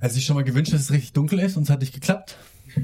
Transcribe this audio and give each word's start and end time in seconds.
Also 0.00 0.14
sich 0.14 0.24
schon 0.24 0.36
mal 0.36 0.44
gewünscht, 0.44 0.72
dass 0.72 0.80
es 0.80 0.90
richtig 0.90 1.12
dunkel 1.12 1.38
ist 1.38 1.58
und 1.58 1.64
es 1.64 1.70
hat 1.70 1.80
nicht 1.80 1.92
geklappt. 1.92 2.38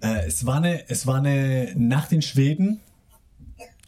äh, 0.00 0.26
es, 0.26 0.44
war 0.44 0.56
eine, 0.56 0.88
es 0.88 1.06
war 1.06 1.18
eine 1.18 1.72
Nacht 1.76 2.10
in 2.10 2.22
Schweden, 2.22 2.80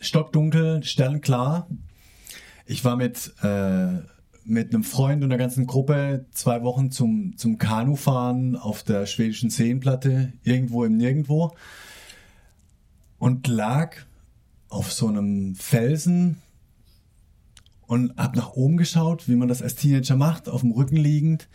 stockdunkel, 0.00 0.84
sternklar. 0.84 1.66
Ich 2.66 2.84
war 2.84 2.94
mit, 2.94 3.34
äh, 3.42 3.98
mit 4.44 4.72
einem 4.72 4.84
Freund 4.84 5.24
und 5.24 5.32
einer 5.32 5.38
ganzen 5.38 5.66
Gruppe 5.66 6.26
zwei 6.30 6.62
Wochen 6.62 6.92
zum, 6.92 7.36
zum 7.36 7.58
Kanufahren 7.58 8.54
auf 8.54 8.84
der 8.84 9.06
schwedischen 9.06 9.50
Seenplatte, 9.50 10.32
irgendwo 10.44 10.84
im 10.84 10.96
Nirgendwo. 10.96 11.56
Und 13.18 13.48
lag 13.48 13.96
auf 14.68 14.92
so 14.92 15.08
einem 15.08 15.56
Felsen 15.56 16.40
und 17.86 18.16
hab 18.16 18.36
nach 18.36 18.52
oben 18.52 18.76
geschaut, 18.76 19.28
wie 19.28 19.36
man 19.36 19.48
das 19.48 19.62
als 19.62 19.76
Teenager 19.76 20.16
macht, 20.16 20.48
auf 20.48 20.62
dem 20.62 20.72
Rücken 20.72 20.96
liegend 20.96 21.48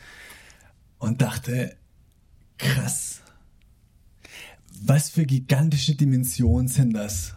und 0.98 1.22
dachte, 1.22 1.76
krass, 2.58 3.22
was 4.84 5.09
für 5.09 5.26
gigantische 5.26 5.96
Dimensionen 5.96 6.68
sind 6.68 6.94
das? 6.94 7.36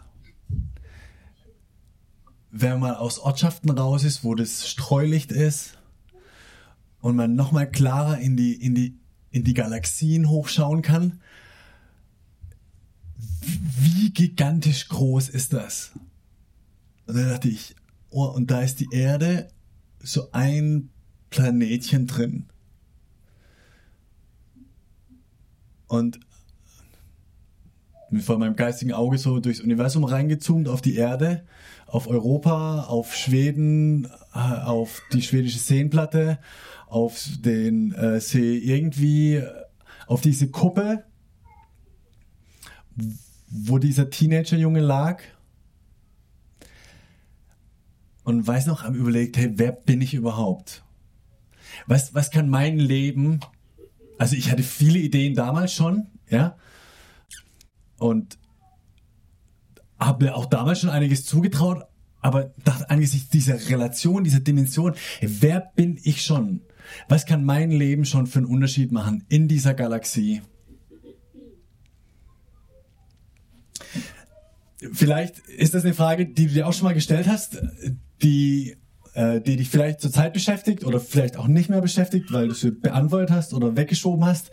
Wenn 2.51 2.79
man 2.79 2.95
aus 2.95 3.19
Ortschaften 3.19 3.69
raus 3.69 4.03
ist, 4.03 4.23
wo 4.23 4.33
das 4.33 4.69
Streulicht 4.69 5.31
ist 5.31 5.77
und 7.01 7.17
man 7.17 7.35
nochmal 7.35 7.69
klarer 7.69 8.17
in 8.19 8.37
die, 8.37 8.53
in, 8.53 8.75
die, 8.75 8.97
in 9.31 9.43
die 9.43 9.53
Galaxien 9.53 10.29
hochschauen 10.29 10.81
kann, 10.81 11.19
wie 13.41 14.11
gigantisch 14.11 14.87
groß 14.87 15.29
ist 15.29 15.53
das? 15.53 15.91
Und 17.05 17.15
dann 17.17 17.29
dachte 17.29 17.49
ich, 17.49 17.75
und 18.23 18.51
da 18.51 18.61
ist 18.61 18.79
die 18.79 18.89
Erde 18.91 19.49
so 19.99 20.29
ein 20.31 20.89
Planetchen 21.29 22.07
drin. 22.07 22.45
Und 25.87 26.19
vor 28.19 28.37
meinem 28.37 28.55
geistigen 28.55 28.93
Auge 28.93 29.17
so 29.17 29.39
durchs 29.39 29.59
Universum 29.59 30.03
reingezoomt 30.03 30.69
auf 30.69 30.81
die 30.81 30.95
Erde, 30.95 31.45
auf 31.87 32.07
Europa, 32.07 32.83
auf 32.83 33.15
Schweden, 33.15 34.05
äh, 34.33 34.37
auf 34.39 35.01
die 35.11 35.21
schwedische 35.21 35.59
Seenplatte, 35.59 36.39
auf 36.87 37.27
den 37.39 37.91
äh, 37.93 38.21
See 38.21 38.57
irgendwie, 38.57 39.43
auf 40.07 40.21
diese 40.21 40.49
Kuppe, 40.49 41.03
wo 43.49 43.77
dieser 43.77 44.09
Teenagerjunge 44.09 44.79
lag 44.79 45.21
und 48.25 48.45
weiß 48.45 48.65
noch, 48.65 48.83
haben 48.83 48.95
überlegt, 48.95 49.37
hey, 49.37 49.53
wer 49.55 49.71
bin 49.71 50.01
ich 50.01 50.13
überhaupt? 50.13 50.83
Was, 51.87 52.13
was 52.13 52.31
kann 52.31 52.49
mein 52.49 52.77
Leben, 52.77 53.39
also 54.17 54.35
ich 54.35 54.51
hatte 54.51 54.63
viele 54.63 54.99
Ideen 54.99 55.35
damals 55.35 55.73
schon, 55.73 56.07
ja, 56.29 56.57
und 57.97 58.37
habe 59.99 60.25
mir 60.25 60.35
auch 60.35 60.47
damals 60.47 60.81
schon 60.81 60.89
einiges 60.89 61.25
zugetraut, 61.25 61.85
aber 62.19 62.51
dachte 62.63 62.89
angesichts 62.89 63.29
dieser 63.29 63.69
Relation, 63.69 64.23
dieser 64.23 64.39
Dimension, 64.39 64.95
hey, 65.19 65.29
wer 65.39 65.71
bin 65.75 65.99
ich 66.03 66.23
schon? 66.23 66.61
Was 67.07 67.25
kann 67.25 67.43
mein 67.43 67.71
Leben 67.71 68.05
schon 68.05 68.27
für 68.27 68.39
einen 68.39 68.47
Unterschied 68.47 68.91
machen 68.91 69.23
in 69.29 69.47
dieser 69.47 69.75
Galaxie? 69.75 70.41
Vielleicht 74.91 75.39
ist 75.39 75.73
das 75.73 75.83
eine 75.83 75.93
Frage, 75.93 76.25
die 76.25 76.47
du 76.47 76.53
dir 76.53 76.67
auch 76.67 76.73
schon 76.73 76.85
mal 76.85 76.93
gestellt 76.93 77.27
hast, 77.27 77.61
die, 78.25 78.75
äh, 79.13 79.39
die 79.39 79.55
dich 79.55 79.69
vielleicht 79.69 80.01
zurzeit 80.01 80.33
beschäftigt 80.33 80.83
oder 80.83 80.99
vielleicht 80.99 81.37
auch 81.37 81.47
nicht 81.47 81.69
mehr 81.69 81.81
beschäftigt, 81.81 82.33
weil 82.33 82.47
du 82.47 82.53
sie 82.53 82.71
beantwortet 82.71 83.31
hast 83.31 83.53
oder 83.53 83.77
weggeschoben 83.77 84.25
hast. 84.25 84.51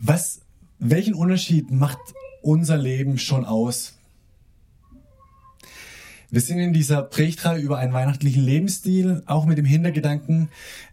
Was, 0.00 0.40
welchen 0.78 1.14
Unterschied 1.14 1.70
macht 1.70 1.98
unser 2.40 2.78
Leben 2.78 3.18
schon 3.18 3.44
aus? 3.44 3.94
Wir 6.30 6.40
sind 6.40 6.60
in 6.60 6.72
dieser 6.72 7.02
Predigtreihe 7.02 7.60
über 7.60 7.76
einen 7.76 7.92
weihnachtlichen 7.92 8.42
Lebensstil, 8.42 9.22
auch 9.26 9.44
mit 9.44 9.58
dem 9.58 9.66
Hintergedanken 9.66 10.48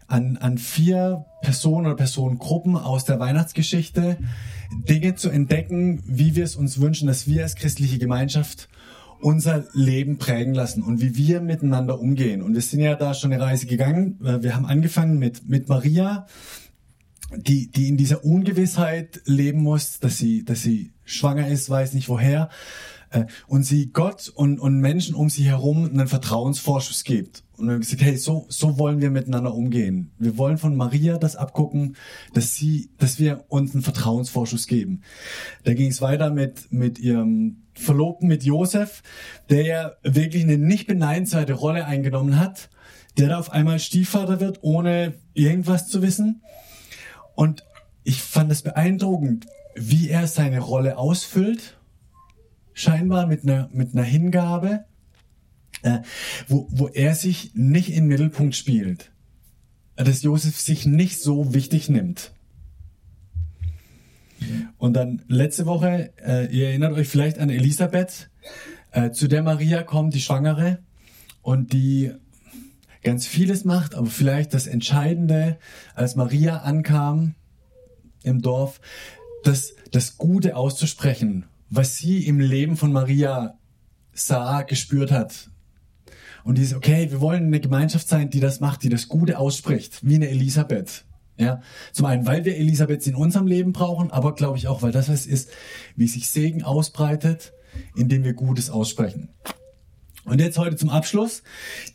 an, 0.06 0.36
an 0.36 0.58
vier 0.58 1.24
Personen 1.40 1.86
oder 1.86 1.96
Personengruppen 1.96 2.76
aus 2.76 3.06
der 3.06 3.18
Weihnachtsgeschichte, 3.20 4.18
Dinge 4.86 5.14
zu 5.14 5.30
entdecken, 5.30 6.02
wie 6.04 6.36
wir 6.36 6.44
es 6.44 6.56
uns 6.56 6.78
wünschen, 6.78 7.06
dass 7.06 7.26
wir 7.26 7.42
als 7.42 7.56
christliche 7.56 7.98
Gemeinschaft 7.98 8.68
unser 9.20 9.66
Leben 9.72 10.18
prägen 10.18 10.54
lassen 10.54 10.82
und 10.82 11.00
wie 11.00 11.16
wir 11.16 11.40
miteinander 11.40 12.00
umgehen. 12.00 12.42
Und 12.42 12.54
wir 12.54 12.60
sind 12.62 12.80
ja 12.80 12.94
da 12.94 13.14
schon 13.14 13.32
eine 13.32 13.42
Reise 13.42 13.66
gegangen. 13.66 14.16
Wir 14.20 14.54
haben 14.54 14.66
angefangen 14.66 15.18
mit, 15.18 15.48
mit 15.48 15.68
Maria, 15.68 16.26
die, 17.36 17.70
die 17.70 17.88
in 17.88 17.96
dieser 17.96 18.24
Ungewissheit 18.24 19.22
leben 19.24 19.62
muss, 19.62 20.00
dass 20.00 20.18
sie, 20.18 20.44
dass 20.44 20.62
sie 20.62 20.92
schwanger 21.04 21.48
ist, 21.48 21.70
weiß 21.70 21.94
nicht 21.94 22.08
woher, 22.08 22.48
äh, 23.10 23.24
und 23.46 23.64
sie 23.64 23.90
Gott 23.92 24.32
und, 24.34 24.58
und 24.58 24.80
Menschen 24.80 25.14
um 25.14 25.28
sie 25.28 25.44
herum 25.44 25.84
einen 25.84 26.08
Vertrauensvorschuss 26.08 27.04
gibt. 27.04 27.44
Und 27.60 27.68
wir 27.68 27.74
haben 27.74 27.80
gesagt, 27.80 28.02
hey, 28.02 28.16
so, 28.16 28.46
so 28.48 28.78
wollen 28.78 29.00
wir 29.00 29.10
miteinander 29.10 29.54
umgehen. 29.54 30.12
Wir 30.18 30.38
wollen 30.38 30.58
von 30.58 30.76
Maria 30.76 31.18
das 31.18 31.36
abgucken, 31.36 31.96
dass 32.34 32.54
sie, 32.54 32.90
dass 32.98 33.18
wir 33.18 33.44
uns 33.48 33.74
einen 33.74 33.82
Vertrauensvorschuss 33.82 34.66
geben. 34.66 35.02
Da 35.64 35.74
ging 35.74 35.90
es 35.90 36.00
weiter 36.00 36.30
mit, 36.30 36.72
mit 36.72 36.98
ihrem 36.98 37.62
Verlobten, 37.74 38.28
mit 38.28 38.44
Josef, 38.44 39.02
der 39.48 39.64
ja 39.64 39.92
wirklich 40.02 40.42
eine 40.42 40.58
nicht 40.58 40.86
beneidenswerte 40.86 41.52
Rolle 41.52 41.84
eingenommen 41.84 42.38
hat, 42.38 42.70
der 43.18 43.28
da 43.28 43.38
auf 43.38 43.50
einmal 43.50 43.78
Stiefvater 43.78 44.40
wird, 44.40 44.58
ohne 44.62 45.14
irgendwas 45.34 45.88
zu 45.88 46.02
wissen. 46.02 46.42
Und 47.34 47.64
ich 48.04 48.22
fand 48.22 48.50
es 48.50 48.62
beeindruckend, 48.62 49.46
wie 49.74 50.08
er 50.08 50.26
seine 50.26 50.60
Rolle 50.60 50.98
ausfüllt, 50.98 51.78
scheinbar 52.72 53.26
mit 53.26 53.42
einer, 53.44 53.68
mit 53.72 53.94
einer 53.94 54.04
Hingabe 54.04 54.84
äh, 55.82 55.98
wo, 56.48 56.68
wo 56.70 56.88
er 56.88 57.14
sich 57.14 57.52
nicht 57.54 57.88
in 57.88 58.04
den 58.04 58.08
Mittelpunkt 58.08 58.56
spielt. 58.56 59.12
Dass 59.96 60.22
Josef 60.22 60.58
sich 60.58 60.86
nicht 60.86 61.20
so 61.20 61.52
wichtig 61.52 61.88
nimmt. 61.88 62.32
Und 64.78 64.94
dann 64.94 65.22
letzte 65.28 65.66
Woche, 65.66 66.12
äh, 66.24 66.46
ihr 66.46 66.68
erinnert 66.68 66.94
euch 66.94 67.08
vielleicht 67.08 67.38
an 67.38 67.50
Elisabeth, 67.50 68.30
äh, 68.92 69.10
zu 69.10 69.28
der 69.28 69.42
Maria 69.42 69.82
kommt, 69.82 70.14
die 70.14 70.20
Schwangere, 70.20 70.78
und 71.42 71.72
die 71.72 72.12
ganz 73.02 73.26
vieles 73.26 73.64
macht, 73.64 73.94
aber 73.94 74.08
vielleicht 74.08 74.54
das 74.54 74.66
Entscheidende, 74.66 75.58
als 75.94 76.16
Maria 76.16 76.58
ankam 76.58 77.34
im 78.22 78.42
Dorf, 78.42 78.80
das, 79.44 79.74
das 79.90 80.18
Gute 80.18 80.56
auszusprechen, 80.56 81.46
was 81.70 81.96
sie 81.96 82.26
im 82.26 82.40
Leben 82.40 82.76
von 82.76 82.92
Maria 82.92 83.58
sah, 84.12 84.62
gespürt 84.62 85.12
hat, 85.12 85.50
und 86.44 86.58
dieses, 86.58 86.76
okay, 86.76 87.10
wir 87.10 87.20
wollen 87.20 87.46
eine 87.46 87.60
Gemeinschaft 87.60 88.08
sein, 88.08 88.30
die 88.30 88.40
das 88.40 88.60
macht, 88.60 88.82
die 88.82 88.88
das 88.88 89.08
Gute 89.08 89.38
ausspricht, 89.38 90.00
wie 90.02 90.16
eine 90.16 90.28
Elisabeth. 90.28 91.04
Ja, 91.36 91.62
zum 91.92 92.04
einen, 92.04 92.26
weil 92.26 92.44
wir 92.44 92.56
Elisabeth 92.56 93.06
in 93.06 93.14
unserem 93.14 93.46
Leben 93.46 93.72
brauchen, 93.72 94.10
aber 94.10 94.34
glaube 94.34 94.58
ich 94.58 94.68
auch, 94.68 94.82
weil 94.82 94.92
das 94.92 95.08
was 95.08 95.24
ist, 95.24 95.50
wie 95.96 96.06
sich 96.06 96.28
Segen 96.28 96.62
ausbreitet, 96.62 97.54
indem 97.96 98.24
wir 98.24 98.34
Gutes 98.34 98.68
aussprechen. 98.68 99.30
Und 100.26 100.38
jetzt 100.38 100.58
heute 100.58 100.76
zum 100.76 100.90
Abschluss, 100.90 101.42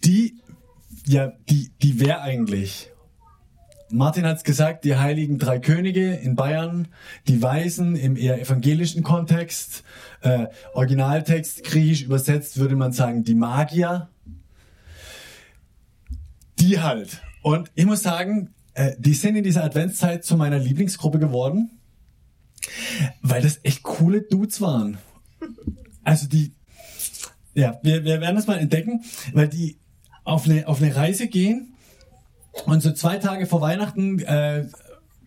die, 0.03 0.41
ja, 1.05 1.33
die, 1.47 1.71
die 1.81 1.99
wer 1.99 2.23
eigentlich? 2.23 2.89
Martin 3.91 4.25
hat 4.25 4.37
es 4.37 4.43
gesagt, 4.43 4.83
die 4.83 4.95
heiligen 4.95 5.37
drei 5.37 5.59
Könige 5.59 6.13
in 6.13 6.35
Bayern, 6.35 6.87
die 7.27 7.41
Weisen 7.41 7.95
im 7.95 8.17
eher 8.17 8.41
evangelischen 8.41 9.03
Kontext, 9.03 9.83
äh, 10.21 10.47
Originaltext 10.73 11.63
griechisch 11.63 12.01
übersetzt 12.01 12.57
würde 12.57 12.75
man 12.75 12.93
sagen, 12.93 13.23
die 13.23 13.35
Magier, 13.35 14.09
die 16.65 16.81
halt. 16.81 17.21
Und 17.43 17.71
ich 17.75 17.85
muss 17.85 18.01
sagen, 18.01 18.53
äh, 18.73 18.93
die 18.97 19.13
sind 19.13 19.35
in 19.35 19.43
dieser 19.43 19.63
Adventszeit 19.63 20.25
zu 20.25 20.35
meiner 20.35 20.57
Lieblingsgruppe 20.57 21.19
geworden, 21.19 21.79
weil 23.21 23.41
das 23.41 23.59
echt 23.63 23.83
coole 23.83 24.23
Dudes 24.23 24.61
waren. 24.61 24.97
also 26.03 26.27
die, 26.27 26.53
ja, 27.53 27.79
wir, 27.83 28.03
wir 28.03 28.19
werden 28.19 28.35
das 28.35 28.47
mal 28.47 28.57
entdecken, 28.57 29.03
weil 29.33 29.47
die 29.47 29.77
auf 30.23 30.45
eine, 30.45 30.67
auf 30.67 30.81
eine 30.81 30.95
Reise 30.95 31.27
gehen 31.27 31.75
und 32.65 32.81
so 32.81 32.91
zwei 32.91 33.17
Tage 33.17 33.45
vor 33.45 33.61
Weihnachten 33.61 34.19
äh, 34.19 34.67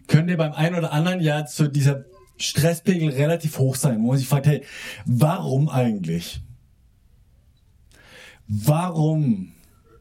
könnte 0.09 0.37
beim 0.37 0.53
einen 0.53 0.75
oder 0.75 0.93
anderen 0.93 1.21
ja 1.21 1.47
zu 1.47 1.69
dieser 1.69 2.05
Stresspegel 2.37 3.11
relativ 3.11 3.59
hoch 3.59 3.77
sein, 3.77 4.03
wo 4.03 4.09
man 4.09 4.19
sich 4.19 4.27
fragt, 4.27 4.47
hey, 4.47 4.65
warum 5.05 5.69
eigentlich? 5.69 6.41
Warum 8.49 9.53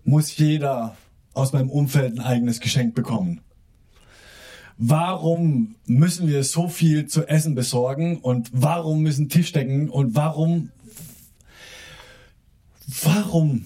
muss 0.04 0.36
jeder 0.38 0.96
aus 1.38 1.54
meinem 1.54 1.70
Umfeld 1.70 2.14
ein 2.14 2.26
eigenes 2.26 2.60
Geschenk 2.60 2.96
bekommen? 2.96 3.42
Warum 4.78 5.76
müssen 5.86 6.28
wir 6.28 6.44
so 6.44 6.68
viel 6.68 7.08
zu 7.08 7.28
essen 7.28 7.56
besorgen 7.56 8.20
und 8.20 8.50
warum 8.54 9.02
müssen 9.02 9.30
Tisch 9.30 9.52
decken 9.52 9.90
und 9.90 10.16
warum 10.16 10.72
warum 13.04 13.66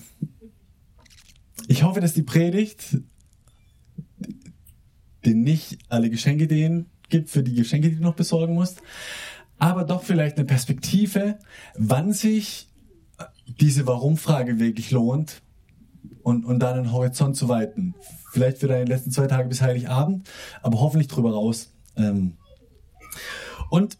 ich 1.68 1.84
hoffe, 1.84 2.02
dass 2.02 2.14
die 2.14 2.24
Predigt 2.24 2.98
dir 5.26 5.36
nicht 5.36 5.78
alle 5.90 6.10
Geschenkideen 6.10 6.88
gibt 7.10 7.30
für 7.30 7.44
die 7.44 7.54
Geschenke, 7.54 7.90
die 7.90 7.98
du 7.98 8.04
noch 8.04 8.16
besorgen 8.16 8.54
musst, 8.54 8.82
aber 9.60 9.84
doch 9.84 10.04
vielleicht 10.04 10.38
eine 10.38 10.46
Perspektive, 10.46 11.38
wann 11.78 12.14
sich 12.14 12.68
diese 13.46 13.86
Warum-Frage 13.86 14.60
wirklich 14.60 14.92
lohnt 14.92 15.42
und, 16.24 16.46
und 16.46 16.60
dann 16.60 16.84
den 16.84 16.92
Horizont 16.92 17.36
zu 17.36 17.50
weiten. 17.50 17.96
Vielleicht 18.32 18.60
für 18.60 18.68
deine 18.68 18.86
letzten 18.86 19.12
zwei 19.12 19.28
Tage 19.28 19.50
bis 19.50 19.62
Heiligabend, 19.62 20.30
aber 20.62 20.80
hoffentlich 20.80 21.08
drüber 21.08 21.34
raus. 21.34 21.74
Ähm. 21.98 22.38
Und 23.70 23.98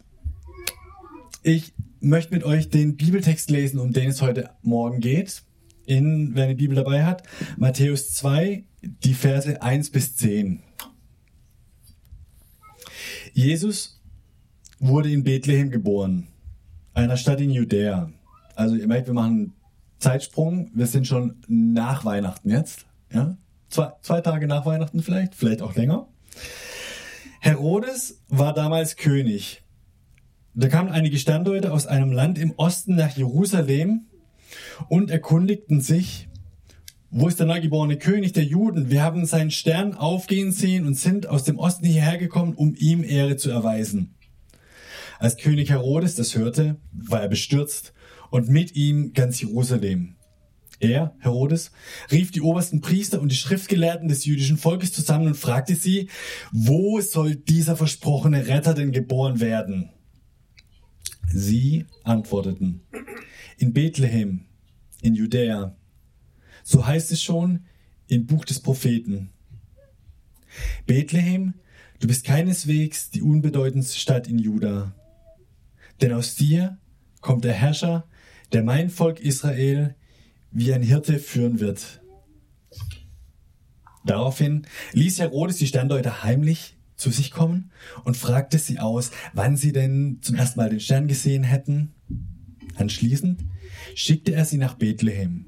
ich 1.44 1.74
möchte 2.00 2.34
mit 2.34 2.44
euch 2.44 2.70
den 2.70 2.98
Bibeltext 2.98 3.50
lesen, 3.50 3.80
um 3.80 3.94
den 3.94 4.10
es 4.10 4.22
heute 4.22 4.52
Morgen 4.62 5.00
geht. 5.00 5.44
In, 5.86 6.32
wer 6.36 6.46
eine 6.46 6.56
Bibel 6.56 6.76
dabei 6.76 7.06
hat, 7.06 7.24
Matthäus 7.58 8.14
2, 8.14 8.64
die 8.82 9.14
Verse 9.14 9.62
1 9.62 9.90
bis 9.90 10.16
10. 10.16 10.62
Jesus 13.34 14.02
wurde 14.80 15.12
in 15.12 15.24
Bethlehem 15.24 15.70
geboren, 15.70 16.28
einer 16.94 17.18
Stadt 17.18 17.42
in 17.42 17.50
Judäa. 17.50 18.12
Also 18.56 18.76
ihr 18.76 18.88
merkt, 18.88 19.08
wir 19.08 19.14
machen 19.14 19.54
Zeitsprung. 20.02 20.70
Wir 20.74 20.88
sind 20.88 21.08
schon 21.08 21.36
nach 21.48 22.04
Weihnachten 22.04 22.50
jetzt. 22.50 22.86
Ja? 23.14 23.38
Zwei, 23.70 23.94
zwei 24.02 24.22
Tage 24.22 24.48
nach 24.48 24.66
Weihnachten 24.66 25.02
vielleicht, 25.02 25.36
vielleicht 25.36 25.62
auch 25.62 25.76
länger. 25.76 26.08
Herodes 27.40 28.22
war 28.28 28.54
damals 28.54 28.98
König. 28.98 29.64
Da 30.54 30.68
kamen 30.68 30.90
einige 30.90 31.18
Standorte 31.18 31.72
aus 31.72 31.88
einem 31.88 32.12
Land 32.12 32.38
im 32.38 32.52
Osten 32.58 32.96
nach 32.96 33.16
Jerusalem 33.16 34.08
und 34.90 35.10
erkundigten 35.10 35.80
sich, 35.80 36.28
wo 37.10 37.28
ist 37.28 37.40
der 37.40 37.46
neugeborene 37.46 37.98
König 37.98 38.34
der 38.34 38.44
Juden? 38.44 38.90
Wir 38.90 39.04
haben 39.04 39.26
seinen 39.26 39.52
Stern 39.52 39.94
aufgehen 39.94 40.52
sehen 40.52 40.86
und 40.86 40.96
sind 40.96 41.28
aus 41.28 41.44
dem 41.44 41.58
Osten 41.58 41.86
hierher 41.86 42.18
gekommen, 42.18 42.54
um 42.56 42.76
ihm 42.76 43.04
Ehre 43.04 43.38
zu 43.38 43.50
erweisen. 43.50 44.16
Als 45.20 45.38
König 45.38 45.70
Herodes 45.70 46.16
das 46.16 46.36
hörte, 46.36 46.78
war 46.92 47.22
er 47.22 47.28
bestürzt 47.28 47.94
und 48.32 48.50
mit 48.50 48.76
ihm 48.76 49.14
ganz 49.14 49.40
Jerusalem. 49.40 50.16
Er, 50.80 51.16
Herodes, 51.20 51.72
rief 52.12 52.32
die 52.32 52.42
obersten 52.42 52.82
Priester 52.82 53.22
und 53.22 53.32
die 53.32 53.36
Schriftgelehrten 53.36 54.08
des 54.08 54.26
jüdischen 54.26 54.58
Volkes 54.58 54.92
zusammen 54.92 55.28
und 55.28 55.38
fragte 55.38 55.76
sie, 55.76 56.10
wo 56.52 57.00
soll 57.02 57.36
dieser 57.36 57.76
versprochene 57.76 58.48
Retter 58.48 58.74
denn 58.74 58.92
geboren 58.92 59.40
werden? 59.40 59.92
Sie 61.32 61.86
antworteten, 62.04 62.82
in 63.60 63.74
Bethlehem, 63.74 64.46
in 65.04 65.14
Judäa 65.14 65.78
so 66.64 66.86
heißt 66.86 67.12
es 67.12 67.22
schon 67.22 67.66
im 68.08 68.26
Buch 68.26 68.46
des 68.46 68.60
Propheten. 68.60 69.32
Bethlehem, 70.86 71.54
du 72.00 72.08
bist 72.08 72.26
keineswegs 72.26 73.10
die 73.10 73.22
unbedeutendste 73.22 74.00
Stadt 74.00 74.28
in 74.28 74.40
Juda. 74.40 74.94
Denn 76.02 76.14
aus 76.14 76.36
dir 76.36 76.78
kommt 77.22 77.46
der 77.46 77.54
Herrscher, 77.54 78.08
der 78.52 78.64
mein 78.64 78.90
Volk 78.90 79.20
Israel 79.20 79.96
wie 80.52 80.74
ein 80.74 80.84
Hirte 80.84 81.20
führen 81.20 81.60
wird. 81.60 82.02
Daraufhin 84.04 84.68
ließ 84.94 85.20
Herodes 85.20 85.58
die 85.58 85.68
Sterndeuter 85.68 86.24
heimlich 86.24 86.78
zu 86.96 87.10
sich 87.12 87.32
kommen 87.32 87.72
und 88.04 88.18
fragte 88.18 88.58
sie 88.58 88.80
aus, 88.80 89.12
wann 89.34 89.58
sie 89.58 89.72
denn 89.72 90.20
zum 90.22 90.36
ersten 90.36 90.60
Mal 90.60 90.70
den 90.70 90.80
Stern 90.80 91.08
gesehen 91.08 91.44
hätten. 91.44 91.94
Anschließend 92.76 93.46
schickte 93.96 94.34
er 94.34 94.46
sie 94.46 94.58
nach 94.58 94.76
Bethlehem. 94.76 95.46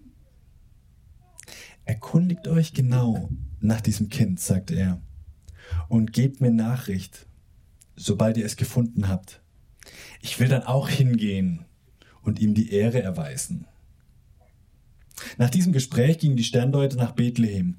Erkundigt 1.85 2.47
euch 2.47 2.73
genau 2.73 3.29
nach 3.59 3.81
diesem 3.81 4.09
Kind, 4.09 4.39
sagte 4.39 4.75
er, 4.75 5.01
und 5.89 6.13
gebt 6.13 6.41
mir 6.41 6.51
Nachricht, 6.51 7.27
sobald 7.95 8.37
ihr 8.37 8.45
es 8.45 8.55
gefunden 8.55 9.09
habt. 9.09 9.41
Ich 10.21 10.39
will 10.39 10.47
dann 10.47 10.63
auch 10.63 10.89
hingehen 10.89 11.65
und 12.23 12.39
ihm 12.39 12.53
die 12.53 12.71
Ehre 12.71 13.01
erweisen. 13.01 13.65
Nach 15.37 15.49
diesem 15.49 15.73
Gespräch 15.73 16.19
gingen 16.19 16.37
die 16.37 16.43
Sterndeuter 16.43 16.97
nach 16.97 17.11
Bethlehem. 17.11 17.77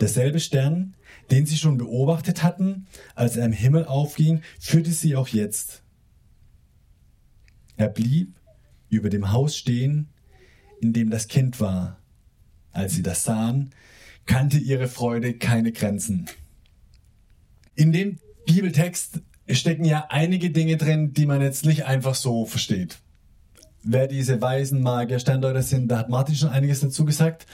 Derselbe 0.00 0.40
Stern, 0.40 0.94
den 1.30 1.46
sie 1.46 1.56
schon 1.56 1.78
beobachtet 1.78 2.42
hatten, 2.42 2.86
als 3.14 3.36
er 3.36 3.46
im 3.46 3.52
Himmel 3.52 3.86
aufging, 3.86 4.42
führte 4.60 4.92
sie 4.92 5.16
auch 5.16 5.28
jetzt. 5.28 5.82
Er 7.76 7.88
blieb 7.88 8.34
über 8.88 9.10
dem 9.10 9.32
Haus 9.32 9.56
stehen, 9.56 10.08
in 10.80 10.92
dem 10.92 11.10
das 11.10 11.28
Kind 11.28 11.60
war, 11.60 11.98
als 12.72 12.94
sie 12.94 13.02
das 13.02 13.24
sahen, 13.24 13.70
kannte 14.26 14.58
ihre 14.58 14.88
Freude 14.88 15.34
keine 15.34 15.72
Grenzen. 15.72 16.26
In 17.74 17.92
dem 17.92 18.18
Bibeltext 18.46 19.20
stecken 19.50 19.84
ja 19.84 20.06
einige 20.10 20.50
Dinge 20.50 20.76
drin, 20.76 21.12
die 21.12 21.26
man 21.26 21.40
jetzt 21.40 21.64
nicht 21.64 21.84
einfach 21.84 22.14
so 22.14 22.46
versteht. 22.46 22.98
Wer 23.88 24.08
diese 24.08 24.40
weisen 24.40 24.82
Magier, 24.82 25.20
Sterndeuter 25.20 25.62
sind, 25.62 25.86
da 25.88 25.98
hat 25.98 26.08
Martin 26.08 26.34
schon 26.34 26.48
einiges 26.48 26.80
dazu 26.80 27.04
gesagt. 27.04 27.46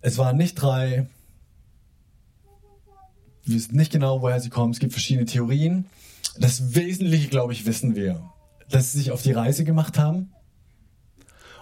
Es 0.00 0.18
waren 0.18 0.36
nicht 0.36 0.56
drei. 0.56 1.06
Wir 3.44 3.54
wissen 3.54 3.76
nicht 3.76 3.92
genau, 3.92 4.22
woher 4.22 4.40
sie 4.40 4.50
kommen. 4.50 4.72
Es 4.72 4.80
gibt 4.80 4.92
verschiedene 4.92 5.26
Theorien. 5.26 5.84
Das 6.36 6.74
Wesentliche, 6.74 7.28
glaube 7.28 7.52
ich, 7.52 7.64
wissen 7.64 7.94
wir. 7.94 8.28
Dass 8.68 8.90
sie 8.90 8.98
sich 8.98 9.12
auf 9.12 9.22
die 9.22 9.32
Reise 9.32 9.62
gemacht 9.62 9.98
haben 9.98 10.32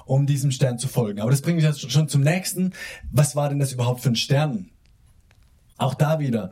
um 0.07 0.27
diesem 0.27 0.51
Stern 0.51 0.77
zu 0.77 0.89
folgen. 0.89 1.21
Aber 1.21 1.31
das 1.31 1.41
bringt 1.41 1.57
mich 1.57 1.65
jetzt 1.65 1.89
schon 1.89 2.09
zum 2.09 2.23
nächsten. 2.23 2.73
Was 3.13 3.37
war 3.37 3.49
denn 3.49 3.61
das 3.61 3.73
überhaupt 3.73 4.01
für 4.01 4.09
ein 4.09 4.17
Stern? 4.17 4.69
Auch 5.79 5.95
da 5.95 6.19
wieder. 6.19 6.51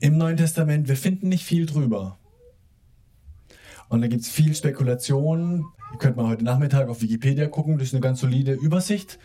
Im 0.00 0.18
Neuen 0.18 0.36
Testament, 0.36 0.88
wir 0.88 0.96
finden 0.96 1.28
nicht 1.28 1.44
viel 1.44 1.66
drüber. 1.66 2.18
Und 3.90 4.00
da 4.00 4.08
gibt 4.08 4.22
es 4.22 4.30
viel 4.30 4.54
Spekulation. 4.54 5.66
Könnt 5.98 6.16
mal 6.16 6.28
heute 6.28 6.44
Nachmittag 6.44 6.88
auf 6.88 7.02
Wikipedia 7.02 7.48
gucken, 7.48 7.76
das 7.76 7.88
ist 7.88 7.94
eine 7.94 8.00
ganz 8.00 8.20
solide 8.20 8.54
Übersicht. 8.54 9.18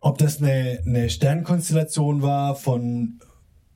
Ob 0.00 0.18
das 0.18 0.40
eine, 0.40 0.80
eine 0.86 1.10
Sternkonstellation 1.10 2.22
war 2.22 2.54
von 2.54 3.18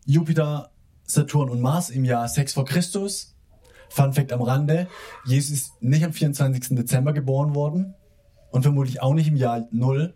Jupiter, 0.04 0.70
Saturn 1.04 1.50
und 1.50 1.60
Mars 1.60 1.90
im 1.90 2.04
Jahr 2.04 2.28
6 2.28 2.52
vor 2.54 2.64
Christus. 2.64 3.34
Fun 3.88 4.12
Fact 4.12 4.32
am 4.32 4.42
Rande, 4.42 4.88
Jesus 5.24 5.52
ist 5.52 5.82
nicht 5.82 6.04
am 6.04 6.12
24. 6.12 6.76
Dezember 6.76 7.12
geboren 7.12 7.54
worden, 7.54 7.94
und 8.50 8.62
vermutlich 8.62 9.02
auch 9.02 9.14
nicht 9.14 9.28
im 9.28 9.36
Jahr 9.36 9.68
Null. 9.70 10.14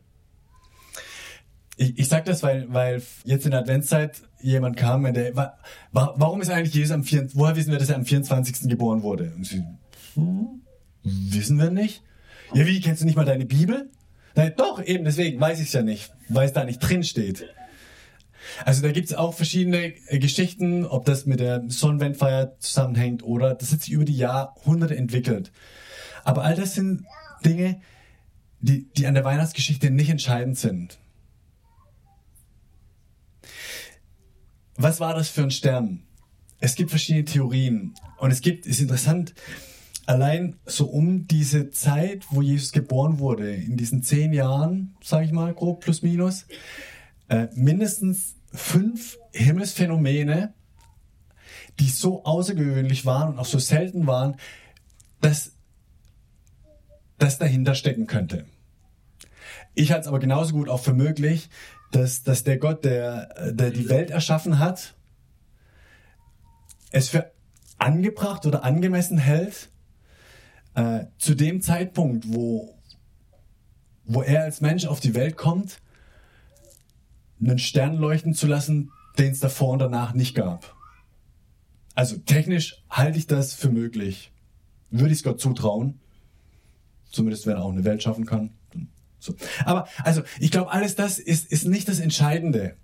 Ich, 1.77 1.99
ich 1.99 2.09
sag 2.09 2.25
das, 2.25 2.43
weil, 2.43 2.73
weil 2.73 3.03
jetzt 3.25 3.45
in 3.45 3.53
der 3.53 3.61
Adventszeit 3.61 4.23
jemand 4.41 4.77
kam 4.77 5.13
der, 5.13 5.37
wa, 5.37 5.59
warum 5.93 6.41
ist 6.41 6.51
eigentlich 6.51 6.75
Jesus 6.75 6.93
am 6.93 7.05
4, 7.05 7.29
woher 7.35 7.57
wissen 7.57 7.71
wir, 7.71 7.79
dass 7.79 7.91
er 7.91 7.97
am 7.97 8.05
24. 8.05 8.69
geboren 8.69 9.03
wurde? 9.03 9.33
Und 9.37 9.47
sie, 9.47 9.63
hm, 10.15 10.63
wissen 11.03 11.59
wir 11.59 11.71
nicht. 11.71 12.03
Ja, 12.53 12.67
wie, 12.67 12.81
kennst 12.81 13.03
du 13.03 13.07
nicht 13.07 13.17
mal 13.17 13.25
deine 13.25 13.47
Bibel? 13.47 13.91
Nein, 14.35 14.55
doch, 14.57 14.83
eben, 14.85 15.05
deswegen 15.05 15.41
weiß 15.41 15.61
ich 15.61 15.67
es 15.67 15.73
ja 15.73 15.83
nicht, 15.83 16.13
weil 16.29 16.47
es 16.47 16.53
da 16.53 16.65
nicht 16.65 16.79
drin 16.79 17.05
steht. 17.05 17.47
Also 18.65 18.83
da 18.83 18.91
gibt 18.93 19.09
es 19.09 19.15
auch 19.15 19.35
verschiedene 19.35 19.95
äh, 20.09 20.19
Geschichten, 20.19 20.85
ob 20.85 21.05
das 21.05 21.27
mit 21.27 21.41
der 21.41 21.63
Sonnenwendfeier 21.69 22.59
zusammenhängt 22.59 23.23
oder 23.23 23.55
das 23.55 23.73
hat 23.73 23.83
sich 23.83 23.93
über 23.93 24.05
die 24.05 24.17
Jahrhunderte 24.17 24.97
entwickelt. 24.97 25.53
Aber 26.25 26.43
all 26.45 26.55
das 26.55 26.75
sind 26.75 27.05
Dinge, 27.45 27.81
die, 28.61 28.89
die 28.93 29.07
an 29.07 29.15
der 29.15 29.25
Weihnachtsgeschichte 29.25 29.91
nicht 29.91 30.11
entscheidend 30.11 30.59
sind. 30.59 30.99
Was 34.77 35.01
war 35.01 35.15
das 35.15 35.29
für 35.29 35.43
ein 35.43 35.51
Stern? 35.51 36.03
Es 36.59 36.75
gibt 36.75 36.91
verschiedene 36.91 37.25
Theorien 37.25 37.95
und 38.19 38.31
es 38.31 38.41
gibt, 38.41 38.67
ist 38.67 38.81
interessant, 38.81 39.35
allein 40.11 40.59
so 40.67 40.87
um 40.87 41.29
diese 41.29 41.71
Zeit, 41.71 42.27
wo 42.31 42.43
Jesus 42.43 42.73
geboren 42.73 43.21
wurde, 43.21 43.55
in 43.55 43.77
diesen 43.77 44.03
zehn 44.03 44.33
Jahren, 44.33 44.97
sage 45.01 45.25
ich 45.25 45.31
mal, 45.31 45.55
grob 45.55 45.83
plus 45.83 46.03
minus, 46.03 46.47
äh, 47.29 47.47
mindestens 47.55 48.35
fünf 48.53 49.19
Himmelsphänomene, 49.33 50.53
die 51.79 51.89
so 51.89 52.25
außergewöhnlich 52.25 53.07
waren 53.07 53.35
und 53.35 53.39
auch 53.39 53.47
so 53.47 53.61
selten 53.61 54.09
waren, 54.09 54.35
dass 55.21 55.53
das 57.19 57.39
dahinter 57.39 57.77
stecken 57.77 58.09
könnte. 58.09 58.47
Ich 59.77 59.93
halte 59.93 60.03
es 60.03 60.09
aber 60.09 60.19
genauso 60.19 60.55
gut 60.55 60.69
auch 60.69 60.81
für 60.81 60.93
möglich, 60.93 61.51
dass, 61.93 62.25
dass 62.25 62.43
der 62.43 62.59
Gott, 62.59 62.85
der, 62.85 63.53
der 63.53 63.71
die 63.71 63.89
Welt 63.89 64.11
erschaffen 64.11 64.59
hat, 64.59 64.97
es 66.91 67.09
für 67.11 67.31
angebracht 67.79 68.45
oder 68.45 68.65
angemessen 68.65 69.17
hält, 69.17 69.70
äh, 70.75 71.07
zu 71.19 71.35
dem 71.35 71.61
Zeitpunkt, 71.61 72.33
wo, 72.33 72.79
wo 74.05 74.23
er 74.23 74.45
als 74.45 74.61
Mensch 74.61 74.87
auf 74.87 75.01
die 75.01 75.15
Welt 75.15 75.37
kommt, 75.37 75.81
einen 77.41 77.59
Stern 77.59 77.97
leuchten 77.97 78.35
zu 78.35 78.47
lassen, 78.47 78.93
den 79.19 79.33
es 79.33 79.41
davor 79.41 79.71
und 79.71 79.79
danach 79.79 80.15
nicht 80.15 80.35
gab. 80.35 80.75
Also 81.95 82.17
technisch 82.19 82.83
halte 82.89 83.19
ich 83.19 83.27
das 83.27 83.55
für 83.55 83.71
möglich. 83.71 84.33
Würde 84.91 85.13
ich 85.13 85.19
es 85.19 85.25
Gott 85.25 85.41
zutrauen. 85.41 86.01
Zumindest 87.11 87.47
wenn 87.47 87.57
er 87.57 87.63
auch 87.63 87.73
eine 87.73 87.85
Welt 87.85 88.03
schaffen 88.03 88.27
kann. 88.27 88.51
So. 89.19 89.35
Aber 89.65 89.87
also 90.03 90.23
ich 90.39 90.51
glaube, 90.51 90.73
alles 90.73 90.95
das 90.95 91.19
ist, 91.19 91.51
ist 91.53 91.67
nicht 91.67 91.89
das 91.89 92.01
Entscheidende, 92.01 92.77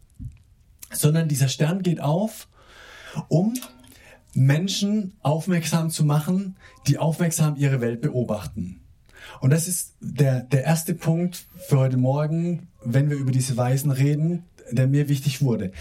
sondern 0.93 1.29
dieser 1.29 1.49
Stern 1.49 1.83
geht 1.83 2.01
auf, 2.01 2.49
um 3.29 3.55
Menschen 4.37 5.15
aufmerksam 5.23 5.91
zu 5.91 6.05
machen, 6.05 6.57
die 6.87 6.99
aufmerksam 6.99 7.57
ihre 7.57 7.81
Welt 7.81 8.01
beobachten. 8.01 8.81
Und 9.41 9.51
das 9.51 9.67
ist 9.67 9.95
der, 10.01 10.43
der 10.43 10.65
erste 10.65 10.95
Punkt 10.95 11.47
für 11.67 11.79
heute 11.79 11.97
Morgen, 11.97 12.69
wenn 12.85 13.11
wir 13.11 13.17
über 13.17 13.33
diese 13.33 13.57
Weisen 13.57 13.91
reden, 13.91 14.45
der 14.71 14.87
mir 14.87 15.09
wichtig 15.09 15.43
wurde. 15.43 15.73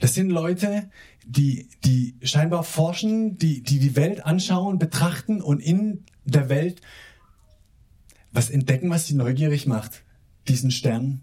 Das 0.00 0.14
sind 0.14 0.30
Leute, 0.30 0.90
die, 1.26 1.68
die 1.84 2.16
scheinbar 2.22 2.62
forschen, 2.62 3.36
die, 3.38 3.62
die 3.62 3.78
die 3.78 3.96
Welt 3.96 4.24
anschauen, 4.24 4.78
betrachten 4.78 5.40
und 5.42 5.60
in 5.60 6.04
der 6.24 6.48
Welt 6.48 6.80
was 8.32 8.50
entdecken, 8.50 8.90
was 8.90 9.06
sie 9.06 9.14
neugierig 9.14 9.66
macht. 9.66 10.02
Diesen 10.48 10.70
Stern. 10.70 11.22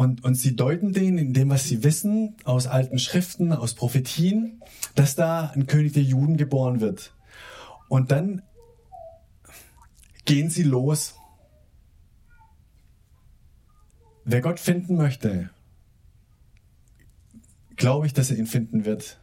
Und, 0.00 0.24
und 0.24 0.34
sie 0.34 0.56
deuten 0.56 0.94
den 0.94 1.18
in 1.18 1.34
dem, 1.34 1.50
was 1.50 1.68
sie 1.68 1.84
wissen, 1.84 2.34
aus 2.44 2.66
alten 2.66 2.98
Schriften, 2.98 3.52
aus 3.52 3.74
Prophetien, 3.74 4.62
dass 4.94 5.14
da 5.14 5.50
ein 5.50 5.66
König 5.66 5.92
der 5.92 6.02
Juden 6.02 6.38
geboren 6.38 6.80
wird. 6.80 7.14
Und 7.90 8.10
dann 8.10 8.40
gehen 10.24 10.48
sie 10.48 10.62
los. 10.62 11.16
Wer 14.24 14.40
Gott 14.40 14.58
finden 14.58 14.96
möchte, 14.96 15.50
glaube 17.76 18.06
ich, 18.06 18.14
dass 18.14 18.30
er 18.30 18.38
ihn 18.38 18.46
finden 18.46 18.86
wird. 18.86 19.20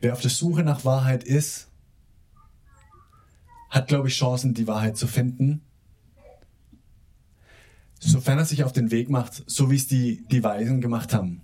Wer 0.00 0.14
auf 0.14 0.22
der 0.22 0.30
Suche 0.30 0.62
nach 0.62 0.86
Wahrheit 0.86 1.24
ist, 1.24 1.68
hat, 3.68 3.88
glaube 3.88 4.08
ich, 4.08 4.16
Chancen, 4.16 4.54
die 4.54 4.66
Wahrheit 4.66 4.96
zu 4.96 5.06
finden. 5.06 5.60
Sofern 8.06 8.38
er 8.38 8.44
sich 8.44 8.64
auf 8.64 8.72
den 8.72 8.90
Weg 8.90 9.08
macht, 9.08 9.42
so 9.46 9.70
wie 9.70 9.76
es 9.76 9.86
die, 9.86 10.26
die 10.30 10.44
Weisen 10.44 10.82
gemacht 10.82 11.14
haben. 11.14 11.40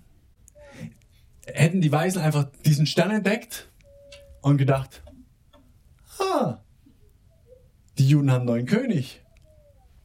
Hätten 1.47 1.81
die 1.81 1.91
Weisen 1.91 2.21
einfach 2.21 2.51
diesen 2.65 2.85
Stern 2.85 3.09
entdeckt 3.09 3.71
und 4.41 4.57
gedacht, 4.57 5.01
ah, 6.19 6.59
die 7.97 8.07
Juden 8.07 8.29
haben 8.29 8.41
einen 8.41 8.45
neuen 8.45 8.65
König. 8.67 9.23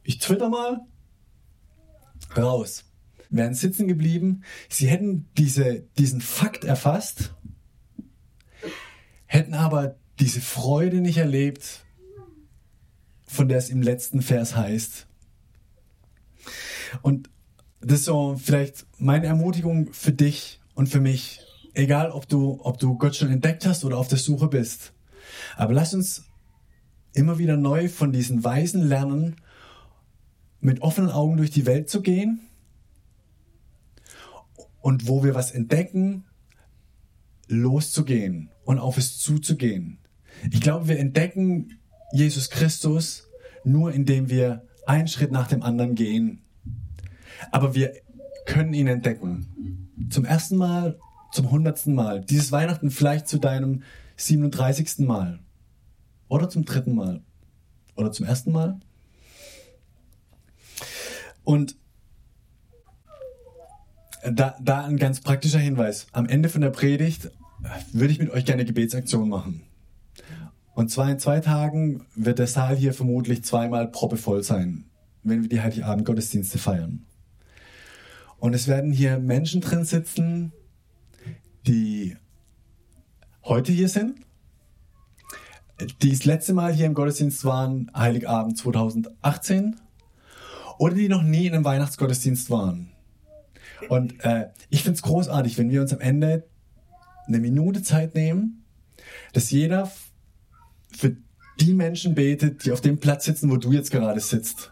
Ich 0.03 0.17
twitter 0.17 0.49
mal. 0.49 0.81
Raus. 2.35 2.85
Wären 3.29 3.53
sitzen 3.53 3.87
geblieben. 3.87 4.43
Sie 4.67 4.87
hätten 4.87 5.29
diese, 5.37 5.81
diesen 5.99 6.21
Fakt 6.21 6.63
erfasst, 6.63 7.35
hätten 9.27 9.53
aber 9.53 9.99
diese 10.19 10.41
Freude 10.41 11.01
nicht 11.01 11.17
erlebt, 11.17 11.85
von 13.25 13.47
der 13.47 13.59
es 13.59 13.69
im 13.69 13.83
letzten 13.83 14.23
Vers 14.23 14.55
heißt. 14.55 15.07
Und 17.01 17.29
das 17.81 17.99
ist 17.99 18.05
so 18.05 18.35
vielleicht 18.41 18.85
meine 18.97 19.27
Ermutigung 19.27 19.93
für 19.93 20.11
dich 20.11 20.59
und 20.75 20.87
für 20.87 20.99
mich. 20.99 21.41
Egal, 21.73 22.09
ob 22.09 22.27
du, 22.27 22.59
ob 22.63 22.79
du 22.79 22.97
Gott 22.97 23.15
schon 23.15 23.29
entdeckt 23.29 23.67
hast 23.67 23.85
oder 23.85 23.99
auf 23.99 24.07
der 24.07 24.17
Suche 24.17 24.47
bist. 24.47 24.93
Aber 25.55 25.73
lass 25.73 25.93
uns 25.93 26.23
immer 27.13 27.37
wieder 27.37 27.55
neu 27.55 27.87
von 27.87 28.11
diesen 28.11 28.43
Weisen 28.43 28.81
lernen, 28.81 29.35
mit 30.59 30.81
offenen 30.81 31.11
Augen 31.11 31.37
durch 31.37 31.51
die 31.51 31.67
Welt 31.67 31.87
zu 31.87 32.01
gehen 32.01 32.39
und 34.81 35.07
wo 35.07 35.23
wir 35.23 35.35
was 35.35 35.51
entdecken, 35.51 36.25
loszugehen 37.47 38.49
und 38.65 38.79
auf 38.79 38.97
es 38.97 39.19
zuzugehen. 39.19 39.99
Ich 40.49 40.61
glaube, 40.61 40.87
wir 40.87 40.97
entdecken 40.97 41.77
Jesus 42.11 42.49
Christus 42.49 43.27
nur 43.67 43.93
indem 43.93 44.29
wir 44.29 44.65
einen 44.85 45.07
Schritt 45.07 45.31
nach 45.31 45.47
dem 45.47 45.61
anderen 45.61 45.95
gehen. 45.95 46.43
Aber 47.51 47.75
wir 47.75 47.93
können 48.45 48.73
ihn 48.73 48.87
entdecken. 48.87 49.89
Zum 50.09 50.25
ersten 50.25 50.57
Mal, 50.57 50.99
zum 51.31 51.51
hundertsten 51.51 51.93
Mal. 51.93 52.21
Dieses 52.21 52.51
Weihnachten 52.51 52.91
vielleicht 52.91 53.27
zu 53.27 53.37
deinem 53.37 53.83
37. 54.15 54.99
Mal. 54.99 55.39
Oder 56.27 56.49
zum 56.49 56.65
dritten 56.65 56.95
Mal. 56.95 57.21
Oder 57.95 58.11
zum 58.11 58.25
ersten 58.25 58.51
Mal. 58.51 58.79
Und 61.43 61.77
da, 64.23 64.57
da 64.61 64.85
ein 64.85 64.97
ganz 64.97 65.21
praktischer 65.21 65.59
Hinweis. 65.59 66.07
Am 66.11 66.27
Ende 66.27 66.49
von 66.49 66.61
der 66.61 66.69
Predigt 66.69 67.31
würde 67.91 68.11
ich 68.11 68.19
mit 68.19 68.29
euch 68.29 68.45
gerne 68.45 68.61
eine 68.61 68.67
Gebetsaktion 68.67 69.29
machen. 69.29 69.63
Und 70.73 70.91
zwar 70.91 71.09
in 71.09 71.17
zwei 71.17 71.39
Tagen 71.39 72.05
wird 72.15 72.39
der 72.39 72.47
Saal 72.47 72.75
hier 72.75 72.93
vermutlich 72.93 73.43
zweimal 73.43 73.87
proppevoll 73.87 74.43
sein, 74.43 74.85
wenn 75.23 75.41
wir 75.41 75.49
die 75.49 75.61
Heiligabend-Gottesdienste 75.61 76.59
feiern. 76.59 77.06
Und 78.39 78.53
es 78.53 78.67
werden 78.67 78.91
hier 78.91 79.19
Menschen 79.19 79.61
drin 79.61 79.83
sitzen, 79.83 80.51
die 81.65 82.15
heute 83.43 83.71
hier 83.71 83.89
sind, 83.89 84.19
die 86.01 86.11
das 86.11 86.25
letzte 86.25 86.53
Mal 86.53 86.73
hier 86.73 86.85
im 86.85 86.93
Gottesdienst 86.93 87.45
waren, 87.45 87.91
Heiligabend 87.95 88.57
2018, 88.57 89.75
oder 90.79 90.95
die 90.95 91.09
noch 91.09 91.23
nie 91.23 91.47
in 91.47 91.53
einem 91.53 91.65
Weihnachtsgottesdienst 91.65 92.49
waren. 92.49 92.91
Und 93.89 94.23
äh, 94.23 94.49
ich 94.69 94.83
finde 94.83 94.95
es 94.95 95.01
großartig, 95.01 95.57
wenn 95.57 95.69
wir 95.69 95.81
uns 95.81 95.93
am 95.93 95.99
Ende 95.99 96.47
eine 97.27 97.39
Minute 97.39 97.81
Zeit 97.81 98.15
nehmen, 98.15 98.63
dass 99.33 99.51
jeder 99.51 99.91
für 100.95 101.17
die 101.59 101.73
Menschen 101.73 102.15
betet, 102.15 102.65
die 102.65 102.71
auf 102.71 102.81
dem 102.81 102.99
Platz 102.99 103.25
sitzen, 103.25 103.49
wo 103.49 103.57
du 103.57 103.71
jetzt 103.71 103.91
gerade 103.91 104.19
sitzt. 104.19 104.71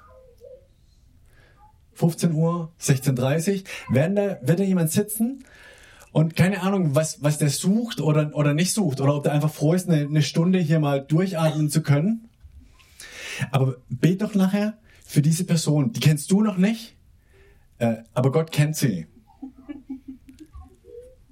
15 1.96 2.34
Uhr, 2.34 2.72
16.30 2.80 3.64
Uhr, 3.64 3.96
werden 3.96 4.16
da, 4.16 4.38
wird 4.42 4.60
da 4.60 4.64
jemand 4.64 4.92
sitzen 4.92 5.44
und 6.12 6.36
keine 6.36 6.62
Ahnung, 6.62 6.96
was, 6.96 7.24
was 7.24 7.38
der 7.40 7.50
sucht 7.50 8.00
oder, 8.00 8.32
oder 8.36 8.54
nicht 8.54 8.74
sucht 8.74 9.02
oder 9.02 9.16
ob 9.16 9.24
der 9.24 9.34
einfach 9.34 9.52
froh 9.52 9.74
ist, 9.74 9.90
eine, 9.90 10.02
eine 10.02 10.22
Stunde 10.22 10.60
hier 10.60 10.80
mal 10.80 11.02
durchatmen 11.02 11.70
zu 11.70 11.82
können. 11.82 12.30
Aber 13.52 13.76
bet 13.90 14.22
doch 14.22 14.34
nachher 14.34 14.78
für 15.06 15.22
diese 15.22 15.44
Person, 15.44 15.92
die 15.92 16.00
kennst 16.00 16.32
du 16.32 16.42
noch 16.42 16.58
nicht, 16.58 16.96
äh, 17.80 17.98
aber 18.14 18.32
Gott 18.32 18.52
kennt 18.52 18.78
sie. 18.78 19.08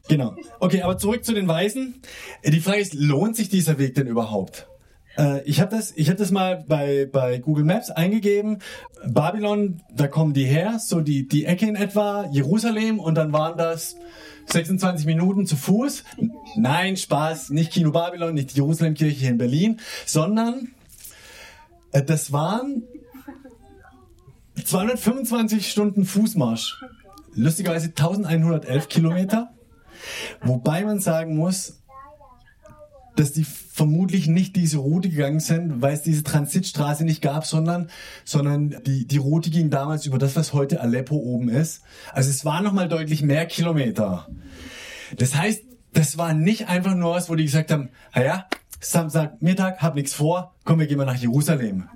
Genau. 0.10 0.36
Okay, 0.60 0.82
aber 0.82 0.98
zurück 0.98 1.24
zu 1.24 1.34
den 1.34 1.48
Weisen. 1.48 2.02
Die 2.46 2.60
Frage 2.60 2.82
ist, 2.82 2.94
lohnt 2.94 3.38
sich 3.38 3.48
dieser 3.48 3.78
Weg 3.80 3.96
denn 3.96 4.08
überhaupt? 4.08 4.68
Äh, 5.18 5.44
ich 5.44 5.62
habe 5.62 5.76
das, 5.76 5.94
ich 5.96 6.10
habe 6.10 6.18
das 6.18 6.32
mal 6.32 6.64
bei 6.68 7.08
bei 7.12 7.40
Google 7.40 7.66
Maps 7.66 7.90
eingegeben. 7.92 8.60
Babylon, 9.06 9.82
da 9.94 10.08
kommen 10.08 10.34
die 10.34 10.46
her, 10.46 10.80
so 10.80 11.02
die 11.02 11.28
die 11.28 11.46
Ecke 11.46 11.68
in 11.68 11.76
etwa, 11.76 12.28
Jerusalem 12.32 13.00
und 13.00 13.16
dann 13.16 13.34
waren 13.34 13.58
das 13.58 13.96
26 14.48 15.06
Minuten 15.06 15.46
zu 15.46 15.56
Fuß. 15.56 16.04
Nein, 16.56 16.98
Spaß, 16.98 17.50
nicht 17.52 17.72
Kino 17.72 17.92
Babylon, 17.92 18.34
nicht 18.34 18.52
die 18.52 18.58
Jerusalemkirche 18.58 19.28
in 19.28 19.38
Berlin, 19.38 19.80
sondern 20.06 20.70
äh, 21.92 22.04
das 22.04 22.32
waren 22.32 22.84
225 24.64 25.70
Stunden 25.70 26.06
Fußmarsch. 26.06 26.82
Lustigerweise 27.36 27.88
1111 27.88 28.90
Kilometer. 28.90 29.54
Wobei 30.42 30.84
man 30.84 31.00
sagen 31.00 31.36
muss, 31.36 31.83
dass 33.16 33.32
die 33.32 33.44
vermutlich 33.44 34.28
nicht 34.28 34.56
diese 34.56 34.78
Route 34.78 35.10
gegangen 35.10 35.40
sind, 35.40 35.82
weil 35.82 35.94
es 35.94 36.02
diese 36.02 36.24
Transitstraße 36.24 37.04
nicht 37.06 37.22
gab, 37.22 37.46
sondern, 37.46 37.90
sondern 38.26 38.76
die, 38.86 39.08
die 39.08 39.18
Route 39.18 39.50
ging 39.50 39.70
damals 39.70 40.06
über 40.06 40.18
das, 40.18 40.36
was 40.36 40.54
heute 40.54 40.82
Aleppo 40.82 41.16
oben 41.16 41.50
ist. 41.50 41.82
Also 42.12 42.30
es 42.30 42.46
waren 42.46 42.64
nochmal 42.64 42.88
deutlich 42.88 43.22
mehr 43.22 43.46
Kilometer. 43.46 44.28
Das 45.18 45.36
heißt, 45.36 45.64
das 45.94 46.18
war 46.18 46.34
nicht 46.34 46.68
einfach 46.70 46.96
nur 46.96 47.12
was, 47.12 47.30
wo 47.30 47.36
die 47.36 47.46
gesagt 47.46 47.72
haben, 47.72 47.90
naja, 48.16 48.48
Samstag 48.80 49.42
Mittag, 49.42 49.82
hab 49.82 49.96
nichts 49.96 50.14
vor, 50.14 50.56
komm, 50.66 50.80
wir 50.80 50.88
gehen 50.88 50.98
mal 50.98 51.06
nach 51.06 51.16
Jerusalem. 51.16 51.90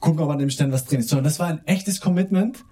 Gucken, 0.00 0.20
ob 0.20 0.30
an 0.30 0.38
dem 0.38 0.50
Stand 0.50 0.72
was 0.72 0.84
drin 0.84 1.00
ist. 1.00 1.08
Sondern 1.08 1.24
das 1.24 1.38
war 1.38 1.48
ein 1.48 1.66
echtes 1.66 2.00
Commitment 2.00 2.64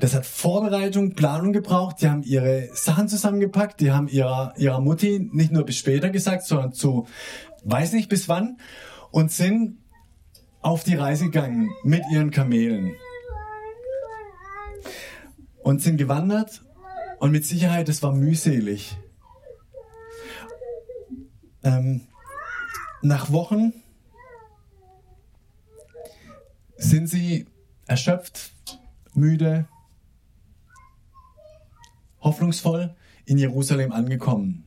das 0.00 0.14
hat 0.14 0.26
Vorbereitung, 0.26 1.14
Planung 1.14 1.52
gebraucht. 1.52 1.96
Die 2.00 2.08
haben 2.08 2.22
ihre 2.22 2.68
Sachen 2.74 3.08
zusammengepackt. 3.08 3.80
Die 3.80 3.92
haben 3.92 4.08
ihrer, 4.08 4.54
ihrer 4.56 4.80
Mutti 4.80 5.28
nicht 5.32 5.52
nur 5.52 5.64
bis 5.64 5.76
später 5.76 6.10
gesagt, 6.10 6.44
sondern 6.44 6.72
zu 6.72 7.06
weiß 7.64 7.92
nicht 7.92 8.08
bis 8.08 8.28
wann. 8.28 8.58
Und 9.10 9.30
sind 9.30 9.78
auf 10.60 10.82
die 10.82 10.94
Reise 10.94 11.26
gegangen 11.26 11.70
mit 11.84 12.02
ihren 12.10 12.30
Kamelen 12.30 12.94
und 15.62 15.82
sind 15.82 15.96
gewandert 15.98 16.62
und 17.18 17.30
mit 17.30 17.44
Sicherheit, 17.44 17.88
es 17.88 18.02
war 18.02 18.12
mühselig. 18.12 18.96
Ähm, 21.62 22.06
nach 23.02 23.30
Wochen 23.30 23.72
sind 26.76 27.08
sie 27.08 27.46
erschöpft, 27.86 28.52
müde, 29.14 29.66
hoffnungsvoll 32.24 32.94
in 33.24 33.38
Jerusalem 33.38 33.92
angekommen 33.92 34.64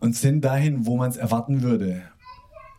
und 0.00 0.16
sind 0.16 0.44
dahin, 0.44 0.86
wo 0.86 0.96
man 0.96 1.10
es 1.10 1.16
erwarten 1.16 1.62
würde. 1.62 2.02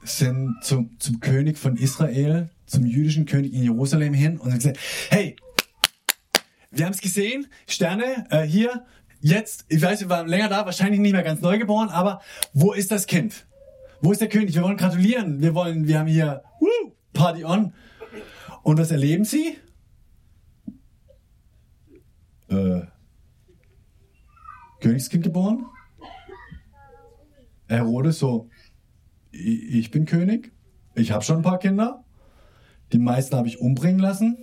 Sind 0.03 0.55
zum, 0.61 0.97
zum 0.99 1.19
König 1.19 1.57
von 1.57 1.75
Israel, 1.75 2.49
zum 2.65 2.85
jüdischen 2.85 3.25
König 3.25 3.53
in 3.53 3.63
Jerusalem 3.63 4.13
hin 4.13 4.37
und 4.37 4.51
haben 4.51 4.59
gesagt, 4.59 4.79
hey, 5.09 5.35
wir 6.71 6.85
haben 6.85 6.93
es 6.93 7.01
gesehen, 7.01 7.47
Sterne, 7.67 8.25
äh, 8.29 8.43
hier, 8.43 8.85
jetzt, 9.21 9.65
ich 9.69 9.81
weiß, 9.81 10.01
wir 10.01 10.09
waren 10.09 10.27
länger 10.27 10.49
da, 10.49 10.65
wahrscheinlich 10.65 10.99
nicht 10.99 11.13
mehr 11.13 11.23
ganz 11.23 11.41
neu 11.41 11.57
geboren, 11.57 11.89
aber 11.89 12.21
wo 12.53 12.73
ist 12.73 12.91
das 12.91 13.07
Kind? 13.07 13.45
Wo 14.01 14.11
ist 14.11 14.21
der 14.21 14.29
König? 14.29 14.55
Wir 14.55 14.63
wollen 14.63 14.77
gratulieren. 14.77 15.41
Wir 15.41 15.53
wollen, 15.53 15.87
wir 15.87 15.99
haben 15.99 16.07
hier, 16.07 16.43
woo, 16.59 16.93
Party 17.11 17.43
on. 17.43 17.73
Und 18.63 18.77
was 18.79 18.91
erleben 18.91 19.25
sie? 19.25 19.57
Äh, 22.49 22.81
Königskind 24.81 25.23
geboren? 25.23 25.65
Herodes 27.67 28.19
so, 28.19 28.49
ich 29.31 29.91
bin 29.91 30.05
König, 30.05 30.51
ich 30.95 31.11
habe 31.11 31.23
schon 31.23 31.37
ein 31.37 31.43
paar 31.43 31.59
Kinder, 31.59 32.03
die 32.91 32.97
meisten 32.97 33.35
habe 33.35 33.47
ich 33.47 33.59
umbringen 33.59 33.99
lassen, 33.99 34.37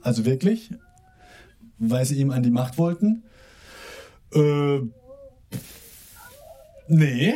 also 0.00 0.24
wirklich, 0.24 0.72
weil 1.78 2.04
sie 2.06 2.18
ihm 2.18 2.30
an 2.30 2.42
die 2.42 2.50
Macht 2.50 2.78
wollten. 2.78 3.24
Äh, 4.34 4.80
nee. 6.88 7.34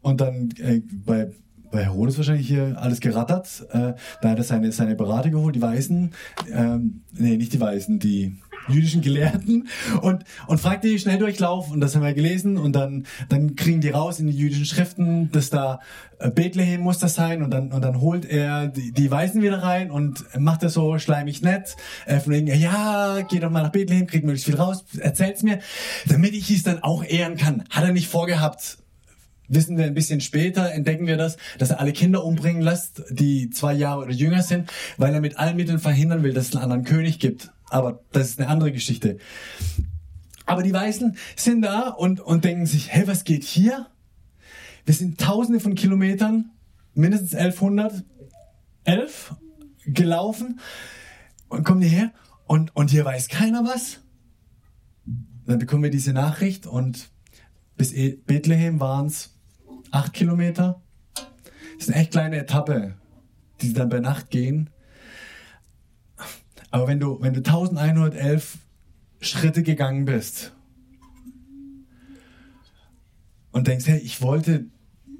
Und 0.00 0.20
dann 0.20 0.50
äh, 0.58 0.80
bei, 1.04 1.30
bei 1.70 1.84
Herodes 1.84 2.16
wahrscheinlich 2.16 2.48
hier 2.48 2.76
alles 2.78 3.00
gerattert. 3.00 3.66
Äh, 3.70 3.94
da 4.22 4.30
hat 4.30 4.38
er 4.38 4.44
seine, 4.44 4.72
seine 4.72 4.96
Berater 4.96 5.30
geholt, 5.30 5.54
die 5.56 5.62
Weißen. 5.62 6.10
Ähm, 6.52 7.02
nee, 7.12 7.36
nicht 7.36 7.52
die 7.52 7.60
Weißen, 7.60 7.98
die 7.98 8.36
jüdischen 8.68 9.02
Gelehrten. 9.02 9.68
Und, 10.02 10.24
und 10.46 10.60
fragt 10.60 10.84
die 10.84 10.98
Schnelldurchlauf 10.98 11.70
und 11.70 11.80
das 11.80 11.94
haben 11.94 12.02
wir 12.02 12.12
gelesen. 12.12 12.56
Und 12.58 12.74
dann, 12.74 13.06
dann 13.28 13.56
kriegen 13.56 13.80
die 13.80 13.90
raus 13.90 14.20
in 14.20 14.26
die 14.26 14.36
jüdischen 14.36 14.64
Schriften, 14.64 15.30
dass 15.32 15.50
da 15.50 15.80
äh, 16.18 16.30
Bethlehem 16.30 16.80
muss 16.80 16.98
das 16.98 17.14
sein. 17.14 17.42
Und 17.42 17.50
dann, 17.50 17.72
und 17.72 17.82
dann 17.82 18.00
holt 18.00 18.24
er 18.24 18.68
die, 18.68 18.92
die 18.92 19.10
Weißen 19.10 19.42
wieder 19.42 19.62
rein 19.62 19.90
und 19.90 20.24
macht 20.38 20.62
das 20.62 20.74
so 20.74 20.98
schleimig 20.98 21.42
nett, 21.42 21.76
äh, 22.06 22.20
von 22.20 22.32
wegen, 22.32 22.46
ja, 22.48 23.20
geh 23.28 23.38
doch 23.38 23.50
mal 23.50 23.62
nach 23.62 23.72
Bethlehem, 23.72 24.06
krieg 24.06 24.24
möglichst 24.24 24.46
viel 24.46 24.56
raus, 24.56 24.84
erzählt's 24.98 25.42
mir, 25.42 25.60
damit 26.06 26.34
ich 26.34 26.50
es 26.50 26.62
dann 26.62 26.82
auch 26.82 27.04
ehren 27.04 27.36
kann. 27.36 27.64
Hat 27.70 27.84
er 27.84 27.92
nicht 27.92 28.08
vorgehabt, 28.08 28.78
wissen 29.50 29.76
wir 29.76 29.84
ein 29.84 29.94
bisschen 29.94 30.20
später, 30.20 30.72
entdecken 30.72 31.06
wir 31.06 31.16
das, 31.16 31.36
dass 31.58 31.70
er 31.70 31.80
alle 31.80 31.92
Kinder 31.92 32.24
umbringen 32.24 32.62
lässt, 32.62 33.02
die 33.10 33.50
zwei 33.50 33.74
Jahre 33.74 34.02
oder 34.02 34.12
jünger 34.12 34.42
sind, 34.42 34.72
weil 34.96 35.12
er 35.12 35.20
mit 35.20 35.38
allen 35.38 35.56
Mitteln 35.56 35.80
verhindern 35.80 36.22
will, 36.22 36.32
dass 36.32 36.48
es 36.48 36.54
einen 36.54 36.62
anderen 36.62 36.84
König 36.84 37.18
gibt. 37.18 37.50
Aber 37.68 38.00
das 38.12 38.30
ist 38.30 38.40
eine 38.40 38.48
andere 38.48 38.72
Geschichte. 38.72 39.18
Aber 40.46 40.62
die 40.62 40.72
Weißen 40.72 41.16
sind 41.36 41.62
da 41.62 41.88
und, 41.88 42.20
und 42.20 42.44
denken 42.44 42.66
sich, 42.66 42.92
hey, 42.92 43.06
was 43.06 43.24
geht 43.24 43.44
hier? 43.44 43.86
Wir 44.84 44.94
sind 44.94 45.20
tausende 45.20 45.60
von 45.60 45.74
Kilometern, 45.74 46.50
mindestens 46.94 47.34
1100, 47.34 48.04
11 48.84 49.34
gelaufen 49.86 50.60
und 51.48 51.64
kommen 51.64 51.82
hierher 51.82 52.12
und, 52.46 52.74
und 52.74 52.90
hier 52.90 53.04
weiß 53.04 53.28
keiner 53.28 53.64
was. 53.64 54.00
Dann 55.46 55.58
bekommen 55.58 55.82
wir 55.82 55.90
diese 55.90 56.12
Nachricht 56.12 56.66
und 56.66 57.10
bis 57.76 57.92
e- 57.92 58.16
Bethlehem 58.26 58.78
waren 58.78 59.06
es 59.06 59.39
acht 59.90 60.12
Kilometer. 60.12 60.80
Das 61.14 61.88
ist 61.88 61.90
eine 61.90 62.02
echt 62.02 62.12
kleine 62.12 62.36
Etappe, 62.36 62.94
die 63.60 63.68
sie 63.68 63.72
dann 63.72 63.88
bei 63.88 64.00
Nacht 64.00 64.30
gehen. 64.30 64.70
Aber 66.70 66.86
wenn 66.86 67.00
du, 67.00 67.20
wenn 67.20 67.34
du 67.34 67.40
1111 67.40 68.58
Schritte 69.20 69.62
gegangen 69.62 70.04
bist 70.04 70.52
und 73.50 73.66
denkst, 73.66 73.86
hey, 73.86 73.98
ich 73.98 74.22
wollte, 74.22 74.66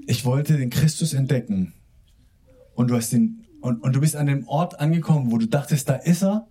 ich 0.07 0.25
wollte 0.25 0.57
den 0.57 0.71
Christus 0.71 1.13
entdecken 1.13 1.75
und 2.75 2.91
du 2.91 2.97
hast 2.97 3.13
den, 3.13 3.47
und, 3.61 3.83
und 3.83 3.95
du 3.95 4.01
bist 4.01 4.17
an 4.17 4.27
dem 4.27 4.47
Ort 4.49 4.81
angekommen, 4.81 5.31
wo 5.31 5.39
du 5.39 5.47
dachtest, 5.47 5.89
da 5.89 5.97
ist 5.97 6.23
er 6.23 6.47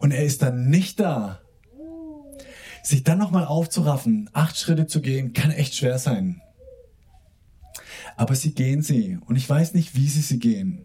und 0.00 0.10
er 0.10 0.24
ist 0.24 0.42
dann 0.42 0.68
nicht 0.68 1.00
da. 1.00 1.40
Sich 2.82 3.02
dann 3.02 3.18
nochmal 3.18 3.46
aufzuraffen, 3.46 4.28
acht 4.32 4.58
Schritte 4.58 4.86
zu 4.86 5.00
gehen, 5.00 5.32
kann 5.32 5.50
echt 5.50 5.74
schwer 5.74 5.98
sein. 5.98 6.42
Aber 8.16 8.34
sie 8.34 8.54
gehen 8.54 8.82
sie 8.82 9.18
und 9.26 9.36
ich 9.36 9.48
weiß 9.48 9.74
nicht, 9.74 9.94
wie 9.96 10.08
sie 10.08 10.20
sie 10.20 10.38
gehen. 10.38 10.84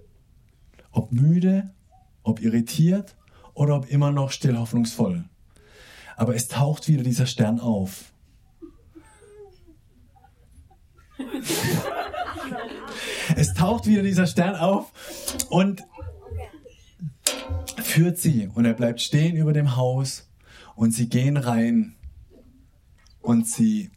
Ob 0.91 1.11
müde, 1.11 1.73
ob 2.23 2.41
irritiert 2.41 3.15
oder 3.53 3.75
ob 3.75 3.89
immer 3.89 4.11
noch 4.11 4.31
still 4.31 4.57
hoffnungsvoll. 4.57 5.25
Aber 6.15 6.35
es 6.35 6.47
taucht 6.47 6.87
wieder 6.87 7.03
dieser 7.03 7.25
Stern 7.25 7.59
auf. 7.59 8.13
es 13.35 13.53
taucht 13.53 13.85
wieder 13.85 14.01
dieser 14.03 14.25
Stern 14.27 14.55
auf 14.55 14.91
und 15.49 15.83
führt 17.81 18.17
sie 18.17 18.49
und 18.53 18.65
er 18.65 18.73
bleibt 18.73 19.01
stehen 19.01 19.35
über 19.35 19.53
dem 19.53 19.75
Haus 19.75 20.29
und 20.75 20.91
sie 20.91 21.09
gehen 21.09 21.37
rein 21.37 21.95
und 23.21 23.47
sie 23.47 23.91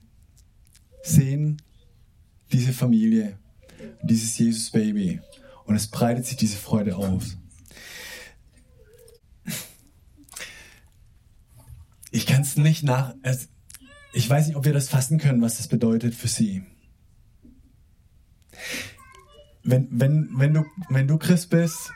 sehen 1.02 1.62
diese 2.52 2.72
Familie, 2.72 3.38
dieses 4.02 4.36
Jesus-Baby 4.38 5.20
und 5.64 5.76
es 5.76 5.86
breitet 5.88 6.26
sich 6.26 6.36
diese 6.36 6.56
Freude 6.56 6.96
aus. 6.96 7.38
Ich 12.10 12.26
kann 12.26 12.42
es 12.42 12.56
nicht 12.56 12.82
nach. 12.82 13.14
Ich 14.12 14.28
weiß 14.28 14.46
nicht, 14.46 14.56
ob 14.56 14.66
wir 14.66 14.74
das 14.74 14.90
fassen 14.90 15.18
können, 15.18 15.40
was 15.40 15.56
das 15.56 15.68
bedeutet 15.68 16.14
für 16.14 16.28
sie. 16.28 16.62
Wenn, 19.64 19.88
wenn, 19.90 20.28
wenn, 20.34 20.52
du, 20.52 20.64
wenn 20.90 21.08
du 21.08 21.16
Christ 21.16 21.48
bist, 21.48 21.92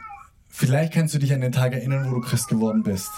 vielleicht 0.49 0.95
kannst 0.95 1.15
du 1.15 1.19
dich 1.19 1.35
an 1.35 1.43
den 1.43 1.53
Tag 1.53 1.75
erinnern, 1.75 2.09
wo 2.09 2.15
du 2.15 2.21
Christ 2.21 2.49
geworden 2.49 2.83
bist. 2.83 3.11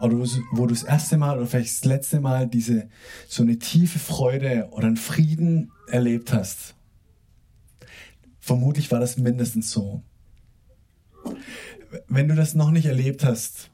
Oder 0.00 0.18
wo 0.52 0.66
du 0.66 0.74
das 0.74 0.82
erste 0.82 1.16
Mal 1.16 1.36
oder 1.36 1.46
vielleicht 1.46 1.78
das 1.78 1.84
letzte 1.84 2.20
Mal 2.20 2.48
diese, 2.48 2.88
so 3.28 3.42
eine 3.42 3.58
tiefe 3.58 3.98
Freude 3.98 4.68
oder 4.72 4.86
einen 4.86 4.96
Frieden 4.96 5.70
erlebt 5.88 6.32
hast. 6.32 6.74
Vermutlich 8.40 8.90
war 8.90 9.00
das 9.00 9.16
mindestens 9.16 9.70
so. 9.70 10.02
Wenn 12.08 12.28
du 12.28 12.34
das 12.34 12.54
noch 12.54 12.70
nicht 12.70 12.86
erlebt 12.86 13.24
hast, 13.24 13.70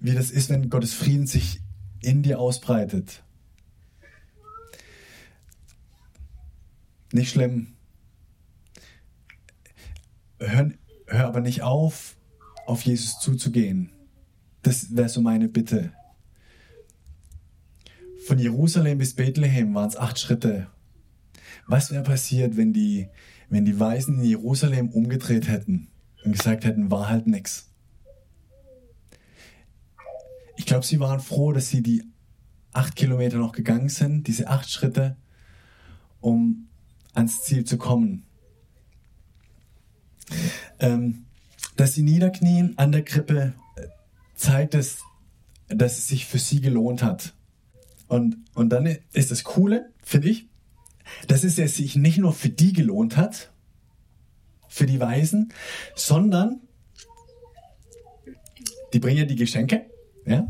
wie 0.00 0.14
das 0.14 0.30
ist, 0.30 0.48
wenn 0.48 0.70
Gottes 0.70 0.94
Frieden 0.94 1.26
sich 1.26 1.60
in 2.00 2.22
dir 2.22 2.38
ausbreitet. 2.38 3.22
Nicht 7.12 7.30
schlimm. 7.30 7.74
Hör, 10.38 10.70
hör 11.06 11.26
aber 11.26 11.40
nicht 11.40 11.62
auf, 11.62 12.16
auf 12.66 12.82
Jesus 12.82 13.18
zuzugehen. 13.18 13.90
Das 14.68 14.94
wäre 14.94 15.08
so 15.08 15.22
meine 15.22 15.48
Bitte. 15.48 15.92
Von 18.26 18.38
Jerusalem 18.38 18.98
bis 18.98 19.14
Bethlehem 19.14 19.74
waren 19.74 19.88
es 19.88 19.96
acht 19.96 20.18
Schritte. 20.18 20.66
Was 21.66 21.90
wäre 21.90 22.02
passiert, 22.02 22.58
wenn 22.58 22.74
die, 22.74 23.08
wenn 23.48 23.64
die 23.64 23.80
Weisen 23.80 24.18
in 24.18 24.24
Jerusalem 24.24 24.90
umgedreht 24.90 25.48
hätten 25.48 25.88
und 26.22 26.32
gesagt 26.32 26.66
hätten, 26.66 26.90
war 26.90 27.08
halt 27.08 27.26
nix? 27.26 27.70
ich 30.58 30.66
glaube, 30.66 30.84
sie 30.84 31.00
waren 31.00 31.20
froh, 31.20 31.52
dass 31.52 31.70
sie 31.70 31.82
die 31.82 32.04
acht 32.72 32.94
Kilometer 32.94 33.38
noch 33.38 33.52
gegangen 33.52 33.88
sind, 33.88 34.26
diese 34.26 34.48
acht 34.48 34.70
Schritte, 34.70 35.16
um 36.20 36.68
ans 37.14 37.40
Ziel 37.42 37.64
zu 37.64 37.78
kommen. 37.78 38.24
Ähm, 40.78 41.24
dass 41.76 41.94
sie 41.94 42.02
niederknien 42.02 42.76
an 42.76 42.92
der 42.92 43.02
Krippe, 43.02 43.54
zeigt 44.38 44.74
es, 44.74 45.02
dass 45.68 45.98
es 45.98 46.08
sich 46.08 46.26
für 46.26 46.38
sie 46.38 46.60
gelohnt 46.60 47.02
hat. 47.02 47.34
Und, 48.06 48.36
und 48.54 48.70
dann 48.70 48.86
ist 49.12 49.30
das 49.30 49.44
Coole, 49.44 49.92
finde 50.02 50.30
ich, 50.30 50.48
dass 51.26 51.44
es 51.44 51.56
sich 51.56 51.96
nicht 51.96 52.18
nur 52.18 52.32
für 52.32 52.48
die 52.48 52.72
gelohnt 52.72 53.16
hat, 53.16 53.52
für 54.68 54.86
die 54.86 55.00
Weisen, 55.00 55.52
sondern 55.94 56.60
die 58.92 58.98
bringen 58.98 59.18
ja 59.18 59.24
die 59.24 59.36
Geschenke 59.36 59.90
ja? 60.28 60.46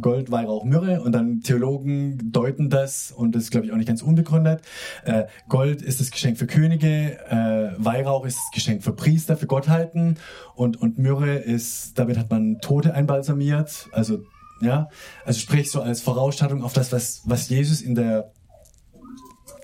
Gold, 0.00 0.30
Weihrauch, 0.30 0.64
Myrrhe 0.64 1.02
und 1.02 1.12
dann 1.12 1.40
Theologen 1.40 2.32
deuten 2.32 2.70
das 2.70 3.12
und 3.12 3.34
das 3.34 3.44
ist 3.44 3.50
glaube 3.50 3.66
ich 3.66 3.72
auch 3.72 3.76
nicht 3.76 3.88
ganz 3.88 4.02
unbegründet. 4.02 4.62
Äh, 5.04 5.24
Gold 5.48 5.82
ist 5.82 6.00
das 6.00 6.10
Geschenk 6.10 6.38
für 6.38 6.46
Könige, 6.46 7.18
äh, 7.28 7.72
Weihrauch 7.78 8.24
ist 8.26 8.36
das 8.36 8.50
Geschenk 8.54 8.82
für 8.82 8.92
Priester, 8.92 9.36
für 9.36 9.46
Gottheiten 9.46 10.18
und, 10.54 10.80
und 10.80 10.98
Myrrhe 10.98 11.36
ist, 11.36 11.98
damit 11.98 12.18
hat 12.18 12.30
man 12.30 12.60
Tote 12.60 12.94
einbalsamiert, 12.94 13.88
also 13.92 14.22
ja, 14.60 14.88
also 15.24 15.40
sprich 15.40 15.70
so 15.70 15.82
als 15.82 16.00
Vorausstattung 16.00 16.62
auf 16.62 16.72
das, 16.72 16.92
was, 16.92 17.22
was 17.24 17.48
Jesus 17.48 17.80
in 17.80 17.94
der 17.94 18.30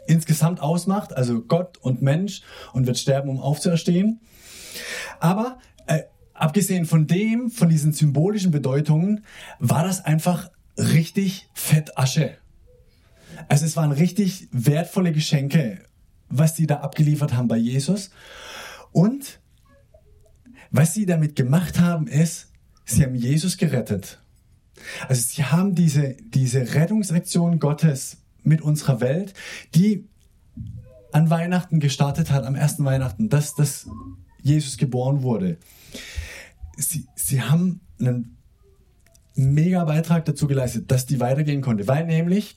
insgesamt 0.08 0.60
ausmacht, 0.60 1.16
also 1.16 1.42
Gott 1.42 1.78
und 1.78 2.02
Mensch 2.02 2.42
und 2.72 2.86
wird 2.86 2.98
sterben, 2.98 3.28
um 3.28 3.40
aufzuerstehen. 3.40 4.20
Aber 5.20 5.58
abgesehen 6.38 6.86
von 6.86 7.06
dem, 7.06 7.50
von 7.50 7.68
diesen 7.68 7.92
symbolischen 7.92 8.50
Bedeutungen, 8.50 9.24
war 9.58 9.84
das 9.84 10.04
einfach 10.04 10.50
richtig 10.76 11.48
fett 11.52 11.98
Asche. 11.98 12.36
Also 13.48 13.66
es 13.66 13.76
waren 13.76 13.92
richtig 13.92 14.48
wertvolle 14.52 15.12
Geschenke, 15.12 15.84
was 16.28 16.54
die 16.54 16.66
da 16.66 16.76
abgeliefert 16.76 17.34
haben 17.34 17.48
bei 17.48 17.56
Jesus. 17.56 18.10
Und 18.92 19.40
was 20.70 20.94
sie 20.94 21.06
damit 21.06 21.36
gemacht 21.36 21.78
haben, 21.78 22.06
ist, 22.06 22.48
sie 22.84 23.04
haben 23.04 23.14
Jesus 23.14 23.56
gerettet. 23.56 24.20
Also 25.08 25.22
sie 25.22 25.44
haben 25.44 25.74
diese, 25.74 26.16
diese 26.20 26.74
Rettungsaktion 26.74 27.58
Gottes 27.58 28.18
mit 28.44 28.62
unserer 28.62 29.00
Welt, 29.00 29.34
die 29.74 30.08
an 31.10 31.30
Weihnachten 31.30 31.80
gestartet 31.80 32.30
hat, 32.30 32.44
am 32.44 32.54
ersten 32.54 32.84
Weihnachten, 32.84 33.28
dass, 33.28 33.54
dass 33.54 33.88
Jesus 34.42 34.76
geboren 34.76 35.22
wurde 35.22 35.58
sie, 36.78 37.06
sie 37.14 37.42
haben 37.42 37.80
einen 38.00 38.36
mega 39.34 39.84
Beitrag 39.84 40.24
dazu 40.24 40.46
geleistet, 40.46 40.90
dass 40.90 41.06
die 41.06 41.20
weitergehen 41.20 41.60
konnte, 41.60 41.86
weil 41.88 42.06
nämlich 42.06 42.56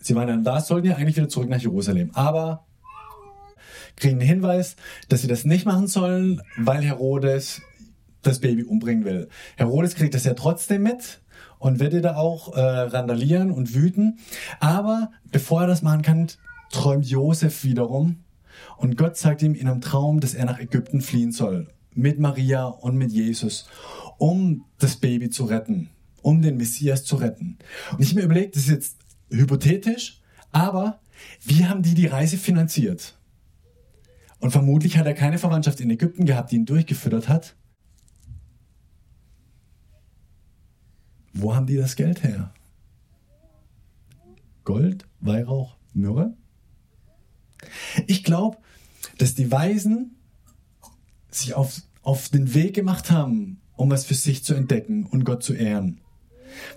sie 0.00 0.14
waren 0.14 0.28
dann 0.28 0.44
da, 0.44 0.60
sollten 0.60 0.88
ja 0.88 0.96
eigentlich 0.96 1.16
wieder 1.16 1.28
zurück 1.28 1.48
nach 1.48 1.60
Jerusalem, 1.60 2.10
aber 2.14 2.64
kriegen 3.96 4.20
einen 4.20 4.28
Hinweis, 4.28 4.76
dass 5.08 5.22
sie 5.22 5.28
das 5.28 5.44
nicht 5.44 5.66
machen 5.66 5.88
sollen, 5.88 6.40
weil 6.56 6.82
Herodes 6.82 7.60
das 8.22 8.38
Baby 8.40 8.62
umbringen 8.62 9.04
will. 9.04 9.28
Herodes 9.56 9.94
kriegt 9.94 10.14
das 10.14 10.24
ja 10.24 10.34
trotzdem 10.34 10.82
mit 10.82 11.20
und 11.58 11.80
wird 11.80 12.04
da 12.04 12.16
auch 12.16 12.56
äh, 12.56 12.60
randalieren 12.60 13.50
und 13.50 13.74
wüten. 13.74 14.18
Aber 14.60 15.10
bevor 15.32 15.62
er 15.62 15.66
das 15.66 15.82
machen 15.82 16.02
kann, 16.02 16.28
träumt 16.70 17.06
Josef 17.06 17.64
wiederum 17.64 18.24
und 18.76 18.96
Gott 18.96 19.16
sagt 19.16 19.42
ihm 19.42 19.54
in 19.54 19.68
einem 19.68 19.80
Traum, 19.80 20.20
dass 20.20 20.34
er 20.34 20.44
nach 20.44 20.60
Ägypten 20.60 21.00
fliehen 21.00 21.32
soll 21.32 21.68
mit 21.98 22.20
Maria 22.20 22.66
und 22.66 22.96
mit 22.96 23.10
Jesus, 23.10 23.66
um 24.18 24.64
das 24.78 24.96
Baby 24.96 25.30
zu 25.30 25.44
retten, 25.44 25.90
um 26.22 26.42
den 26.42 26.56
Messias 26.56 27.04
zu 27.04 27.16
retten. 27.16 27.58
Und 27.92 28.02
ich 28.02 28.14
mir 28.14 28.22
überlegt, 28.22 28.54
das 28.54 28.64
ist 28.64 28.70
jetzt 28.70 28.96
hypothetisch, 29.30 30.20
aber 30.52 31.00
wie 31.44 31.66
haben 31.66 31.82
die 31.82 31.94
die 31.94 32.06
Reise 32.06 32.38
finanziert? 32.38 33.18
Und 34.38 34.52
vermutlich 34.52 34.96
hat 34.96 35.06
er 35.06 35.14
keine 35.14 35.38
Verwandtschaft 35.38 35.80
in 35.80 35.90
Ägypten 35.90 36.24
gehabt, 36.24 36.52
die 36.52 36.56
ihn 36.56 36.66
durchgefüttert 36.66 37.28
hat. 37.28 37.56
Wo 41.32 41.56
haben 41.56 41.66
die 41.66 41.76
das 41.76 41.96
Geld 41.96 42.22
her? 42.22 42.54
Gold, 44.62 45.08
Weihrauch, 45.18 45.76
Myrrhe? 45.94 46.36
Ich 48.06 48.22
glaube, 48.22 48.58
dass 49.18 49.34
die 49.34 49.50
Weisen 49.50 50.14
sich 51.30 51.54
auf 51.54 51.82
auf 52.08 52.30
den 52.30 52.54
Weg 52.54 52.72
gemacht 52.72 53.10
haben, 53.10 53.60
um 53.76 53.92
es 53.92 54.06
für 54.06 54.14
sich 54.14 54.42
zu 54.42 54.54
entdecken 54.54 55.04
und 55.04 55.24
Gott 55.24 55.42
zu 55.42 55.52
ehren. 55.52 56.00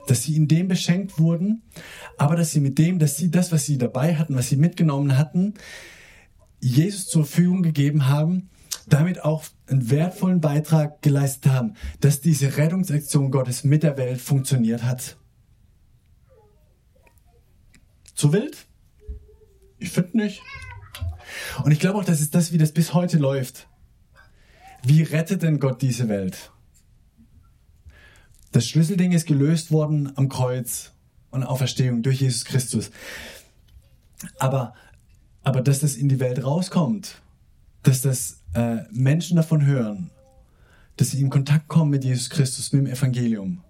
Dass 0.05 0.23
sie 0.23 0.35
in 0.35 0.49
dem 0.49 0.67
beschenkt 0.67 1.19
wurden, 1.19 1.61
aber 2.17 2.35
dass 2.35 2.51
sie 2.51 2.59
mit 2.59 2.77
dem, 2.77 2.99
dass 2.99 3.15
sie 3.15 3.31
das, 3.31 3.49
was 3.53 3.65
sie 3.65 3.77
dabei 3.77 4.17
hatten, 4.17 4.35
was 4.35 4.49
sie 4.49 4.57
mitgenommen 4.57 5.17
hatten, 5.17 5.53
Jesus 6.59 7.07
zur 7.07 7.23
Verfügung 7.23 7.63
gegeben 7.63 8.09
haben, 8.09 8.49
damit 8.87 9.23
auch 9.23 9.45
einen 9.67 9.89
wertvollen 9.89 10.41
Beitrag 10.41 11.01
geleistet 11.01 11.49
haben, 11.49 11.75
dass 12.01 12.19
diese 12.19 12.57
Rettungsaktion 12.57 13.31
Gottes 13.31 13.63
mit 13.63 13.83
der 13.83 13.95
Welt 13.95 14.19
funktioniert 14.19 14.83
hat. 14.83 15.15
Zu 18.15 18.33
wild? 18.33 18.67
Ich 19.79 19.91
finde 19.91 20.17
nicht. 20.17 20.41
Und 21.63 21.71
ich 21.71 21.79
glaube 21.79 21.99
auch, 21.99 22.05
das 22.05 22.19
ist 22.19 22.35
das, 22.35 22.51
wie 22.51 22.57
das 22.57 22.73
bis 22.73 22.93
heute 22.93 23.17
läuft. 23.17 23.69
Wie 24.83 25.03
rettet 25.03 25.43
denn 25.43 25.59
Gott 25.59 25.81
diese 25.81 26.09
Welt? 26.09 26.51
Das 28.51 28.67
Schlüsselding 28.67 29.11
ist 29.11 29.27
gelöst 29.27 29.71
worden 29.71 30.11
am 30.15 30.27
Kreuz 30.27 30.91
und 31.29 31.43
Auferstehung 31.43 32.01
durch 32.01 32.21
Jesus 32.21 32.45
Christus. 32.45 32.91
Aber, 34.39 34.73
aber 35.43 35.61
dass 35.61 35.79
das 35.79 35.95
in 35.95 36.09
die 36.09 36.19
Welt 36.19 36.43
rauskommt, 36.43 37.21
dass 37.83 38.01
das 38.01 38.41
äh, 38.53 38.79
Menschen 38.91 39.37
davon 39.37 39.65
hören, 39.65 40.11
dass 40.97 41.11
sie 41.11 41.21
in 41.21 41.29
Kontakt 41.29 41.67
kommen 41.67 41.91
mit 41.91 42.03
Jesus 42.03 42.29
Christus, 42.29 42.73
mit 42.73 42.85
dem 42.85 42.93
Evangelium, 42.93 43.63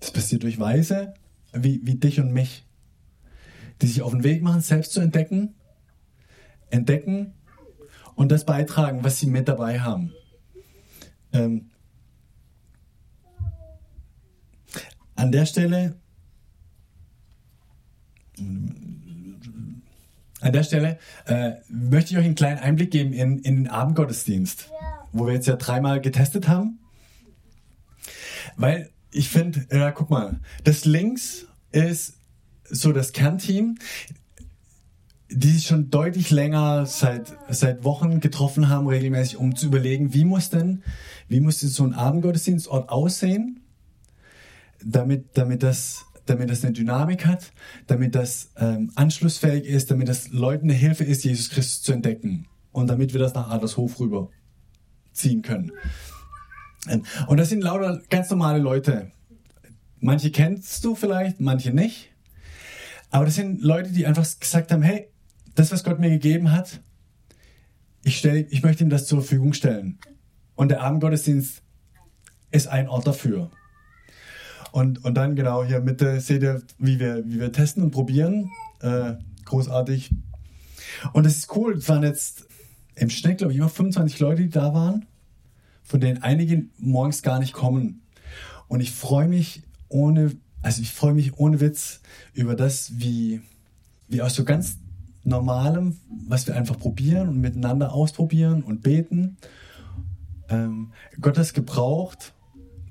das 0.00 0.10
passiert 0.10 0.42
durch 0.42 0.60
Weise 0.60 1.14
wie, 1.52 1.80
wie 1.84 1.94
dich 1.94 2.20
und 2.20 2.32
mich, 2.32 2.66
die 3.80 3.86
sich 3.86 4.02
auf 4.02 4.12
den 4.12 4.24
Weg 4.24 4.42
machen, 4.42 4.60
selbst 4.60 4.92
zu 4.92 5.00
entdecken, 5.00 5.54
entdecken, 6.70 7.32
und 8.16 8.32
das 8.32 8.44
beitragen, 8.44 9.04
was 9.04 9.20
sie 9.20 9.26
mit 9.26 9.46
dabei 9.46 9.80
haben. 9.80 10.12
Ähm, 11.32 11.70
an 15.14 15.30
der 15.30 15.46
Stelle 15.46 15.96
an 20.40 20.52
der 20.52 20.62
Stelle 20.62 20.98
äh, 21.26 21.52
möchte 21.68 22.12
ich 22.12 22.18
euch 22.18 22.24
einen 22.24 22.34
kleinen 22.34 22.58
Einblick 22.58 22.90
geben 22.90 23.12
in, 23.12 23.38
in 23.38 23.56
den 23.56 23.68
Abendgottesdienst, 23.68 24.70
wo 25.12 25.26
wir 25.26 25.32
jetzt 25.32 25.46
ja 25.46 25.56
dreimal 25.56 26.00
getestet 26.00 26.48
haben. 26.48 26.78
Weil 28.56 28.90
ich 29.10 29.30
finde, 29.30 29.66
ja, 29.72 29.90
guck 29.92 30.10
mal, 30.10 30.40
das 30.64 30.84
links 30.84 31.46
ist 31.72 32.20
so 32.68 32.92
das 32.92 33.12
Kernteam 33.12 33.78
die 35.36 35.50
sich 35.50 35.66
schon 35.66 35.90
deutlich 35.90 36.30
länger 36.30 36.86
seit, 36.86 37.36
seit 37.50 37.84
Wochen 37.84 38.20
getroffen 38.20 38.70
haben, 38.70 38.86
regelmäßig, 38.88 39.36
um 39.36 39.54
zu 39.54 39.66
überlegen, 39.66 40.14
wie 40.14 40.24
muss 40.24 40.48
denn, 40.48 40.82
wie 41.28 41.40
muss 41.40 41.60
so 41.60 41.84
ein 41.84 41.92
Abendgottesdienstort 41.92 42.88
aussehen, 42.88 43.60
damit, 44.82 45.36
damit 45.36 45.62
das, 45.62 46.06
damit 46.24 46.48
das 46.48 46.64
eine 46.64 46.72
Dynamik 46.72 47.26
hat, 47.26 47.52
damit 47.86 48.14
das 48.14 48.50
ähm, 48.56 48.90
anschlussfähig 48.94 49.66
ist, 49.66 49.90
damit 49.90 50.08
das 50.08 50.30
Leuten 50.30 50.70
eine 50.70 50.78
Hilfe 50.78 51.04
ist, 51.04 51.22
Jesus 51.22 51.50
Christus 51.50 51.82
zu 51.82 51.92
entdecken 51.92 52.46
und 52.72 52.86
damit 52.86 53.12
wir 53.12 53.20
das 53.20 53.34
nach 53.34 53.50
Adlershof 53.50 54.00
rüber 54.00 54.30
ziehen 55.12 55.42
können. 55.42 55.70
Ähm, 56.88 57.02
und 57.26 57.36
das 57.36 57.50
sind 57.50 57.60
lauter 57.60 58.00
ganz 58.08 58.30
normale 58.30 58.58
Leute. 58.58 59.12
Manche 60.00 60.30
kennst 60.30 60.82
du 60.82 60.94
vielleicht, 60.94 61.40
manche 61.40 61.74
nicht. 61.74 62.10
Aber 63.10 63.26
das 63.26 63.34
sind 63.34 63.60
Leute, 63.60 63.90
die 63.92 64.06
einfach 64.06 64.26
gesagt 64.40 64.72
haben, 64.72 64.82
hey, 64.82 65.10
das, 65.56 65.72
was 65.72 65.82
Gott 65.82 65.98
mir 65.98 66.10
gegeben 66.10 66.52
hat, 66.52 66.80
ich, 68.04 68.18
stell, 68.18 68.46
ich 68.50 68.62
möchte 68.62 68.84
ihm 68.84 68.90
das 68.90 69.06
zur 69.06 69.20
Verfügung 69.20 69.52
stellen. 69.52 69.98
Und 70.54 70.68
der 70.68 70.82
Abendgottesdienst 70.82 71.62
ist 72.52 72.68
ein 72.68 72.88
Ort 72.88 73.06
dafür. 73.06 73.50
Und, 74.70 75.04
und 75.04 75.14
dann 75.14 75.34
genau 75.34 75.64
hier 75.64 75.80
Mitte 75.80 76.20
seht 76.20 76.42
ihr, 76.42 76.62
wie 76.78 77.00
wir, 77.00 77.24
wie 77.26 77.40
wir 77.40 77.50
testen 77.52 77.82
und 77.82 77.90
probieren. 77.90 78.50
Äh, 78.80 79.14
großartig. 79.44 80.10
Und 81.12 81.26
es 81.26 81.38
ist 81.38 81.56
cool, 81.56 81.74
es 81.74 81.88
waren 81.88 82.02
jetzt 82.02 82.46
im 82.94 83.10
Schnitt, 83.10 83.38
glaube 83.38 83.52
ich, 83.52 83.58
immer 83.58 83.68
25 83.68 84.20
Leute, 84.20 84.42
die 84.42 84.50
da 84.50 84.72
waren, 84.74 85.06
von 85.82 86.00
denen 86.00 86.22
einige 86.22 86.66
morgens 86.78 87.22
gar 87.22 87.38
nicht 87.38 87.52
kommen. 87.52 88.02
Und 88.68 88.80
ich 88.80 88.92
freue 88.92 89.28
mich 89.28 89.62
ohne, 89.88 90.36
also 90.62 90.82
ich 90.82 90.92
freue 90.92 91.14
mich 91.14 91.38
ohne 91.38 91.60
Witz 91.60 92.00
über 92.34 92.54
das, 92.54 92.92
wie, 92.98 93.40
wie 94.08 94.22
aus 94.22 94.34
so 94.34 94.44
ganz 94.44 94.78
Normalem, 95.26 95.96
was 96.08 96.46
wir 96.46 96.54
einfach 96.54 96.78
probieren 96.78 97.28
und 97.28 97.40
miteinander 97.40 97.92
ausprobieren 97.92 98.62
und 98.62 98.82
beten. 98.82 99.36
Ähm, 100.48 100.92
Gott 101.20 101.36
hat 101.36 101.52
gebraucht 101.52 102.32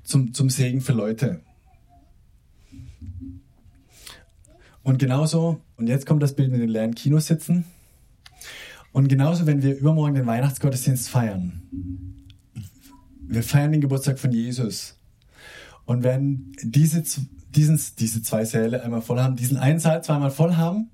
zum, 0.04 0.34
zum 0.34 0.50
Segen 0.50 0.82
für 0.82 0.92
Leute. 0.92 1.40
Und 4.82 4.98
genauso, 4.98 5.62
und 5.76 5.88
jetzt 5.88 6.04
kommt 6.06 6.22
das 6.22 6.36
Bild 6.36 6.52
mit 6.52 6.60
den 6.60 6.68
leeren 6.68 6.94
Kinos 6.94 7.26
sitzen. 7.26 7.64
Und 8.92 9.08
genauso, 9.08 9.46
wenn 9.46 9.62
wir 9.62 9.76
übermorgen 9.76 10.14
den 10.14 10.26
Weihnachtsgottesdienst 10.26 11.08
feiern. 11.08 11.62
Wir 13.20 13.42
feiern 13.42 13.72
den 13.72 13.80
Geburtstag 13.80 14.18
von 14.18 14.30
Jesus. 14.30 14.98
Und 15.86 16.02
wenn 16.02 16.52
diese, 16.62 17.02
diesen, 17.50 17.80
diese 17.98 18.22
zwei 18.22 18.44
Säle 18.44 18.82
einmal 18.82 19.00
voll 19.00 19.20
haben, 19.20 19.36
diesen 19.36 19.56
einen 19.56 19.78
Saal 19.78 20.04
zweimal 20.04 20.30
voll 20.30 20.56
haben, 20.56 20.90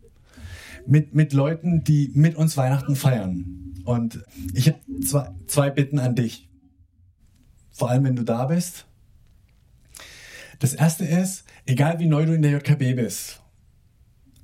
mit, 0.87 1.15
mit 1.15 1.33
Leuten, 1.33 1.85
die 1.85 2.11
mit 2.15 2.35
uns 2.37 2.57
Weihnachten 2.57 2.97
feiern. 2.97 3.75
Und 3.85 4.23
ich 4.55 4.69
habe 4.69 4.79
zwei, 5.05 5.31
zwei 5.47 5.71
Bitten 5.71 5.99
an 5.99 6.15
dich. 6.15 6.49
Vor 7.71 7.91
allem, 7.91 8.05
wenn 8.05 8.17
du 8.17 8.23
da 8.23 8.47
bist. 8.47 8.87
Das 10.59 10.75
erste 10.75 11.05
ist, 11.05 11.45
egal 11.67 11.99
wie 11.99 12.07
neu 12.07 12.27
du 12.27 12.35
in 12.35 12.43
der 12.43 12.53
JKB 12.53 12.95
bist, 12.95 13.43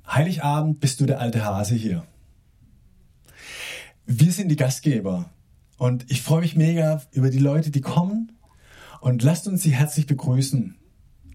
Heiligabend 0.07 0.79
bist 0.79 0.99
du 0.99 1.05
der 1.05 1.19
alte 1.21 1.45
Hase 1.45 1.75
hier. 1.75 2.03
Wir 4.05 4.31
sind 4.31 4.49
die 4.49 4.55
Gastgeber 4.55 5.29
und 5.77 6.09
ich 6.09 6.23
freue 6.23 6.41
mich 6.41 6.55
mega 6.55 7.03
über 7.11 7.29
die 7.29 7.37
Leute, 7.37 7.69
die 7.69 7.81
kommen 7.81 8.31
und 9.01 9.21
lasst 9.21 9.47
uns 9.47 9.61
sie 9.61 9.69
herzlich 9.69 10.07
begrüßen 10.07 10.75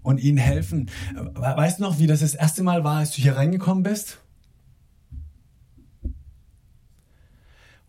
und 0.03 0.21
ihnen 0.21 0.39
helfen. 0.39 0.91
Weißt 1.35 1.79
du 1.79 1.85
noch, 1.85 1.99
wie 2.01 2.09
das 2.09 2.21
das 2.21 2.35
erste 2.35 2.63
Mal 2.63 2.83
war, 2.83 2.99
als 2.99 3.13
du 3.13 3.23
hier 3.23 3.37
reingekommen 3.37 3.85
bist? 3.85 4.19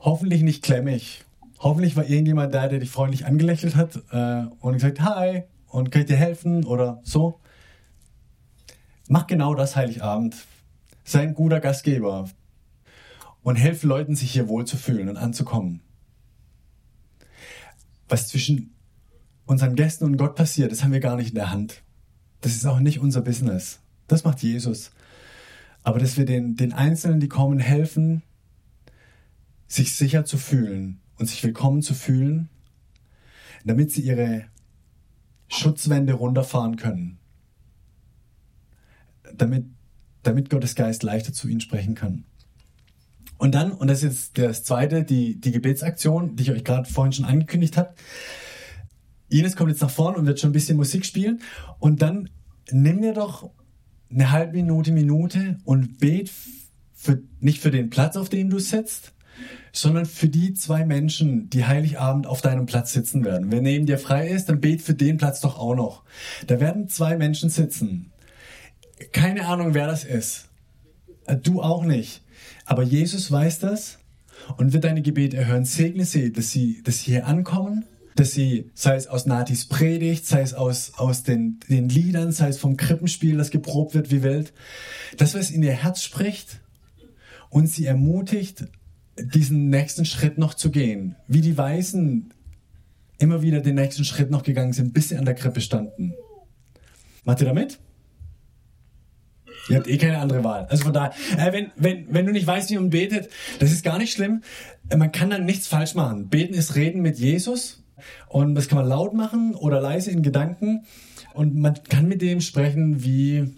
Hoffentlich 0.06 0.44
nicht 0.44 0.63
klemmig. 0.63 1.26
Hoffentlich 1.58 1.96
war 1.96 2.06
irgendjemand 2.06 2.54
da, 2.54 2.68
der 2.68 2.78
dich 2.78 2.91
freundlich 2.91 3.26
angelächelt 3.26 3.76
hat 3.76 4.04
äh, 4.12 4.46
und 4.60 4.74
gesagt, 4.74 5.02
hi, 5.02 5.46
und 5.68 5.91
kann 5.91 6.04
ich 6.04 6.08
dir 6.08 6.15
helfen 6.15 6.63
oder 6.63 7.02
so. 7.04 7.39
Mach 9.08 9.26
genau 9.26 9.56
das 9.56 9.76
Heiligabend. 9.76 10.36
Sei 11.04 11.22
ein 11.22 11.34
guter 11.34 11.60
Gastgeber 11.60 12.30
und 13.41 13.56
helf 13.56 13.82
Leuten, 13.82 14.15
sich 14.15 14.30
hier 14.30 14.48
wohlzufühlen 14.48 15.10
und 15.10 15.18
anzukommen. 15.18 15.82
Was 18.08 18.28
zwischen 18.28 18.76
unseren 19.48 19.76
Gästen 19.76 20.04
und 20.04 20.18
Gott 20.18 20.36
passiert, 20.36 20.72
das 20.72 20.84
haben 20.84 20.94
wir 20.94 21.00
gar 21.00 21.15
nicht 21.15 21.30
in 21.30 21.36
der 21.36 21.50
Hand. 21.50 21.82
Das 22.41 22.56
ist 22.56 22.68
auch 22.68 22.80
nicht 22.80 23.00
unser 23.00 23.22
Business. 23.22 23.80
Das 24.06 24.24
macht 24.24 24.44
Jesus. 24.44 24.91
Aber 25.82 25.98
dass 25.98 26.15
wir 26.15 26.26
den, 26.26 26.56
den 26.56 26.74
Einzelnen, 26.74 27.20
die 27.20 27.28
kommen, 27.28 27.58
helfen, 27.58 28.22
sich 29.67 29.95
sicher 29.95 30.25
zu 30.25 30.38
fühlen 30.38 31.01
und 31.17 31.28
sich 31.28 31.43
willkommen 31.43 31.82
zu 31.82 31.93
fühlen, 31.93 32.49
damit 33.63 33.91
sie 33.91 34.01
ihre 34.01 34.45
Schutzwände 35.47 36.13
runterfahren 36.13 36.75
können. 36.75 37.17
Damit, 39.34 39.65
damit 40.23 40.49
Gottes 40.49 40.75
Geist 40.75 41.04
leichter 41.04 41.34
zu 41.34 41.47
ihnen 41.47 41.62
sprechen 41.62 41.95
kann. 41.95 42.25
Und 43.38 43.54
dann, 43.54 43.71
und 43.71 43.88
das 43.88 44.04
ist 44.04 44.38
jetzt 44.38 44.38
das 44.38 44.63
zweite, 44.63 45.04
die, 45.04 45.39
die 45.39 45.51
Gebetsaktion, 45.51 46.36
die 46.36 46.43
ich 46.43 46.51
euch 46.51 46.63
gerade 46.63 46.89
vorhin 46.89 47.12
schon 47.12 47.25
angekündigt 47.25 47.75
habe. 47.75 47.93
Ines 49.30 49.56
kommt 49.56 49.71
jetzt 49.71 49.82
nach 49.82 49.89
vorne 49.89 50.17
und 50.17 50.25
wird 50.25 50.39
schon 50.39 50.51
ein 50.51 50.54
bisschen 50.54 50.78
Musik 50.78 51.06
spielen. 51.06 51.41
Und 51.80 52.01
dann 52.01 52.30
nimm 52.71 53.01
dir 53.01 53.13
doch 53.13 53.49
eine 54.10 54.32
halbe 54.32 54.54
Minute, 54.54 54.91
Minute 54.91 55.58
und 55.65 55.99
bet 55.99 56.32
für, 56.93 57.21
nicht 57.39 57.60
für 57.60 57.71
den 57.71 57.89
Platz, 57.89 58.15
auf 58.15 58.30
dem 58.30 58.49
du 58.49 58.60
sitzt, 58.60 59.14
sondern 59.76 60.06
für 60.06 60.30
die 60.30 60.54
zwei 60.54 60.86
Menschen, 60.86 61.50
die 61.50 61.66
Heiligabend 61.66 62.28
auf 62.28 62.42
deinem 62.42 62.66
Platz 62.66 62.94
sitzen 62.94 63.26
werden. 63.26 63.52
Wenn 63.52 63.64
neben 63.64 63.86
dir 63.86 63.98
frei 63.98 64.30
ist, 64.30 64.48
dann 64.48 64.62
bet 64.62 64.82
für 64.82 64.94
den 64.94 65.18
Platz 65.18 65.42
doch 65.42 65.60
auch 65.60 65.76
noch. 65.76 66.04
Da 66.48 66.62
werden 66.62 66.88
zwei 66.88 67.18
Menschen 67.18 67.50
sitzen. 67.50 68.12
Keine 69.12 69.48
Ahnung, 69.48 69.74
wer 69.74 69.88
das 69.88 70.06
ist. 70.06 70.48
Du 71.44 71.62
auch 71.62 71.84
nicht. 71.84 72.22
Aber 72.66 72.84
Jesus 72.84 73.30
weiß 73.30 73.60
das 73.60 73.98
und 74.56 74.72
wird 74.72 74.86
deine 74.86 75.02
Gebete 75.02 75.36
erhören. 75.36 75.66
Segne 75.66 76.06
sie, 76.06 76.32
dass 76.32 76.52
sie, 76.52 76.82
dass 76.84 77.00
sie 77.00 77.12
hier 77.12 77.28
ankommen, 77.28 77.84
dass 78.16 78.32
sie, 78.32 78.72
sei 78.76 78.96
es 78.96 79.08
aus 79.08 79.26
Natis 79.26 79.66
Predigt, 79.66 80.26
sei 80.26 80.40
es 80.40 80.54
aus, 80.54 80.94
aus 80.96 81.24
den, 81.24 81.60
den 81.70 81.90
Liedern, 81.90 82.32
sei 82.32 82.48
es 82.48 82.58
vom 82.58 82.78
Krippenspiel, 82.78 83.38
das 83.38 83.52
geprobt 83.52 83.94
wird 83.94 84.10
wie 84.10 84.24
Welt, 84.24 84.54
das, 85.18 85.36
was 85.36 85.52
in 85.52 85.64
ihr 85.64 85.74
Herz 85.74 86.02
spricht 86.02 86.62
und 87.50 87.68
sie 87.68 87.86
ermutigt, 87.86 88.68
diesen 89.17 89.69
nächsten 89.69 90.06
Schritt 90.06 90.38
noch 90.38 90.54
zu 90.54 90.71
gehen. 90.71 91.15
Wie 91.28 91.41
die 91.41 91.58
Weißen 91.58 92.34
immer 93.17 93.41
wieder 93.41 93.62
den 93.62 93.75
nächsten 93.75 94.04
Schritt 94.04 94.30
noch 94.30 94.43
gegangen 94.43 94.73
sind, 94.73 94.93
bis 94.93 95.10
sie 95.10 95.17
an 95.17 95.25
der 95.25 95.36
Krippe 95.36 95.62
standen. 95.62 96.13
Macht 97.23 97.39
ihr 97.41 97.47
damit? 97.47 97.80
Ihr 99.69 99.78
habt 99.78 99.88
eh 99.88 99.97
keine 99.97 100.19
andere 100.19 100.43
Wahl. 100.43 100.67
Also 100.69 100.84
von 100.84 100.93
daher, 100.93 101.13
äh, 101.38 101.51
wenn, 101.51 101.71
wenn, 101.75 102.13
wenn 102.13 102.25
du 102.25 102.32
nicht 102.32 102.45
weißt, 102.45 102.69
wie 102.69 102.75
man 102.75 102.91
betet, 102.91 103.30
das 103.60 103.71
ist 103.71 103.84
gar 103.84 103.97
nicht 103.97 104.13
schlimm. 104.13 104.43
Man 104.95 105.12
kann 105.12 105.32
dann 105.32 105.45
nichts 105.45 105.67
falsch 105.67 105.95
machen. 105.95 106.28
Beten 106.28 106.54
ist 106.54 106.75
Reden 106.75 107.01
mit 107.01 107.17
Jesus. 107.17 107.84
Und 108.28 108.54
das 108.54 108.67
kann 108.67 108.78
man 108.78 108.88
laut 108.88 109.13
machen 109.13 109.56
oder 109.56 109.82
leise 109.82 110.12
in 110.12 110.21
Gedanken. 110.21 110.86
Und 111.34 111.56
man 111.56 111.82
kann 111.89 112.08
mit 112.08 112.21
dem 112.21 112.41
sprechen 112.41 113.04
wie, 113.04 113.56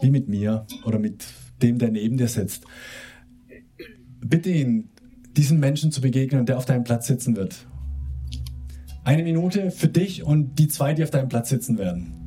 wie 0.00 0.10
mit 0.10 0.28
mir 0.28 0.66
oder 0.84 0.98
mit 0.98 1.24
dem, 1.60 1.78
der 1.78 1.90
neben 1.90 2.16
dir 2.16 2.28
sitzt 2.28 2.64
bitte 4.28 4.50
ihn, 4.50 4.88
diesem 5.36 5.60
Menschen 5.60 5.92
zu 5.92 6.00
begegnen, 6.00 6.46
der 6.46 6.58
auf 6.58 6.64
deinem 6.64 6.84
Platz 6.84 7.06
sitzen 7.06 7.36
wird. 7.36 7.66
Eine 9.04 9.22
Minute 9.22 9.70
für 9.70 9.88
dich 9.88 10.22
und 10.22 10.58
die 10.58 10.68
zwei, 10.68 10.94
die 10.94 11.02
auf 11.02 11.10
deinem 11.10 11.28
Platz 11.28 11.50
sitzen 11.50 11.76
werden. 11.78 12.23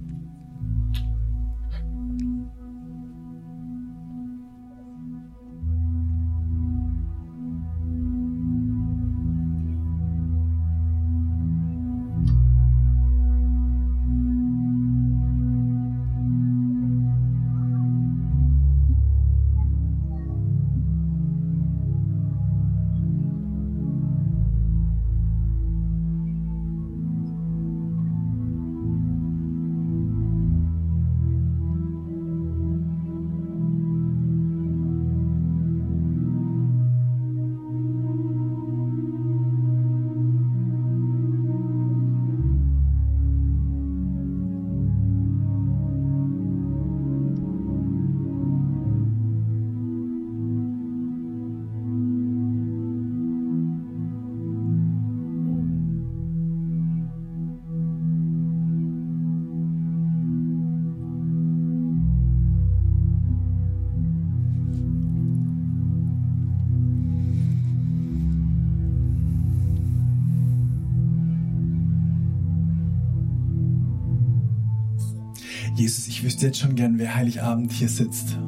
Ich 76.18 76.24
wüsste 76.24 76.48
jetzt 76.48 76.58
schon 76.58 76.74
gern, 76.74 76.98
wer 76.98 77.16
Heiligabend 77.16 77.72
hier 77.72 77.90
sitzt. 77.90 78.40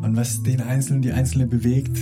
Und 0.00 0.14
was 0.14 0.44
den 0.44 0.60
Einzelnen, 0.60 1.02
die 1.02 1.10
Einzelne 1.10 1.48
bewegt, 1.48 1.98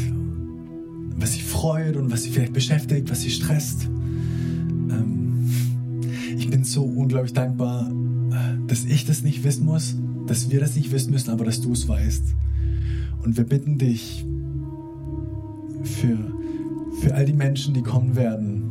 was 1.17 1.33
sie 1.33 1.41
freut 1.41 1.97
und 1.97 2.13
was 2.13 2.25
sie 2.25 2.31
vielleicht 2.31 2.53
beschäftigt, 2.53 3.11
was 3.11 3.23
sie 3.23 3.31
stresst. 3.31 3.87
Ähm, 3.87 5.49
ich 6.37 6.51
bin 6.51 6.63
so 6.63 6.85
unglaublich 6.85 7.33
dankbar, 7.33 7.91
dass 8.67 8.85
ich 8.85 9.07
das 9.07 9.23
nicht 9.23 9.45
wissen 9.45 9.65
muss, 9.65 9.97
dass 10.27 10.51
wir 10.51 10.61
das 10.61 10.77
nicht 10.77 10.93
wissen 10.93 11.11
müssen, 11.11 11.31
aber 11.31 11.47
dass 11.47 11.63
du 11.63 11.73
es 11.73 11.89
weißt. 11.89 12.35
Und 13.25 13.39
wir 13.39 13.45
bitten 13.45 13.79
dich 13.79 14.27
für, 15.85 16.19
für 17.01 17.15
all 17.15 17.25
die 17.25 17.33
Menschen, 17.33 17.73
die 17.73 17.83
kommen 17.83 18.15
werden, 18.15 18.65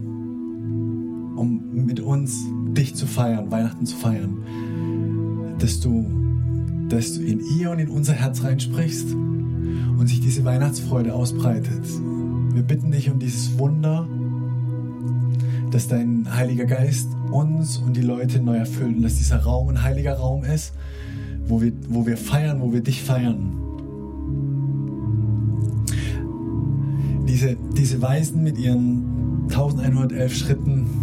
um 1.36 1.84
mit 1.84 2.00
uns 2.00 2.44
dich 2.78 2.94
zu 2.94 3.08
feiern, 3.08 3.50
Weihnachten 3.50 3.88
zu 3.88 3.96
feiern 3.96 4.38
dass 5.64 5.80
du, 5.80 6.06
dass 6.90 7.14
du 7.14 7.22
in 7.22 7.40
ihr 7.58 7.72
und 7.72 7.80
in 7.80 7.88
unser 7.88 8.12
Herz 8.12 8.44
reinsprichst 8.44 9.14
und 9.14 10.08
sich 10.08 10.20
diese 10.20 10.44
Weihnachtsfreude 10.44 11.14
ausbreitet. 11.14 11.86
Wir 12.54 12.64
bitten 12.64 12.92
dich 12.92 13.10
um 13.10 13.18
dieses 13.18 13.58
Wunder, 13.58 14.06
dass 15.72 15.88
dein 15.88 16.28
Heiliger 16.36 16.66
Geist 16.66 17.08
uns 17.32 17.78
und 17.78 17.96
die 17.96 18.02
Leute 18.02 18.42
neu 18.42 18.58
erfüllt 18.58 18.98
und 18.98 19.04
dass 19.04 19.16
dieser 19.16 19.38
Raum 19.38 19.70
ein 19.70 19.82
heiliger 19.82 20.16
Raum 20.16 20.44
ist, 20.44 20.74
wo 21.48 21.62
wir, 21.62 21.72
wo 21.88 22.06
wir 22.06 22.18
feiern, 22.18 22.60
wo 22.60 22.74
wir 22.74 22.82
dich 22.82 23.02
feiern. 23.02 23.54
Diese, 27.26 27.56
diese 27.78 28.02
Weisen 28.02 28.44
mit 28.44 28.58
ihren 28.58 29.44
1111 29.44 30.36
Schritten, 30.36 31.03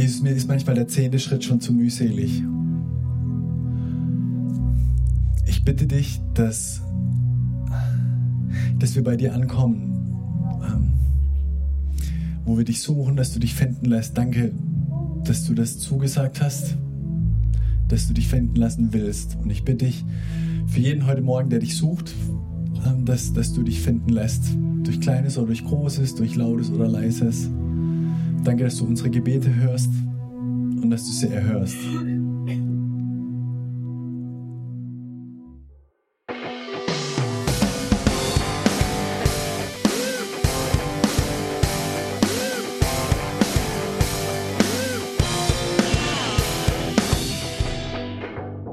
Jesus, 0.00 0.22
mir 0.22 0.30
ist 0.30 0.48
manchmal 0.48 0.76
der 0.76 0.88
zehnte 0.88 1.18
Schritt 1.18 1.44
schon 1.44 1.60
zu 1.60 1.74
mühselig. 1.74 2.42
Ich 5.46 5.62
bitte 5.62 5.86
dich, 5.86 6.22
dass, 6.32 6.80
dass 8.78 8.96
wir 8.96 9.04
bei 9.04 9.16
dir 9.16 9.34
ankommen, 9.34 9.92
ähm, 10.64 10.92
wo 12.46 12.56
wir 12.56 12.64
dich 12.64 12.80
suchen, 12.80 13.14
dass 13.14 13.34
du 13.34 13.40
dich 13.40 13.54
finden 13.54 13.84
lässt. 13.84 14.16
Danke, 14.16 14.52
dass 15.24 15.44
du 15.44 15.52
das 15.52 15.78
zugesagt 15.78 16.40
hast, 16.40 16.78
dass 17.88 18.08
du 18.08 18.14
dich 18.14 18.28
finden 18.28 18.56
lassen 18.56 18.94
willst. 18.94 19.36
Und 19.36 19.50
ich 19.50 19.66
bitte 19.66 19.84
dich 19.84 20.02
für 20.66 20.80
jeden 20.80 21.06
heute 21.06 21.20
Morgen, 21.20 21.50
der 21.50 21.58
dich 21.58 21.76
sucht, 21.76 22.14
ähm, 22.86 23.04
dass, 23.04 23.34
dass 23.34 23.52
du 23.52 23.62
dich 23.62 23.80
finden 23.80 24.08
lässt. 24.08 24.44
Durch 24.82 24.98
Kleines 24.98 25.36
oder 25.36 25.48
durch 25.48 25.62
Großes, 25.62 26.14
durch 26.14 26.36
Lautes 26.36 26.70
oder 26.70 26.88
Leises. 26.88 27.50
Danke, 28.42 28.64
dass 28.64 28.78
du 28.78 28.86
unsere 28.86 29.10
Gebete 29.10 29.54
hörst 29.54 29.92
und 30.82 30.90
dass 30.90 31.04
du 31.04 31.12
sie 31.12 31.28
erhörst. 31.28 31.76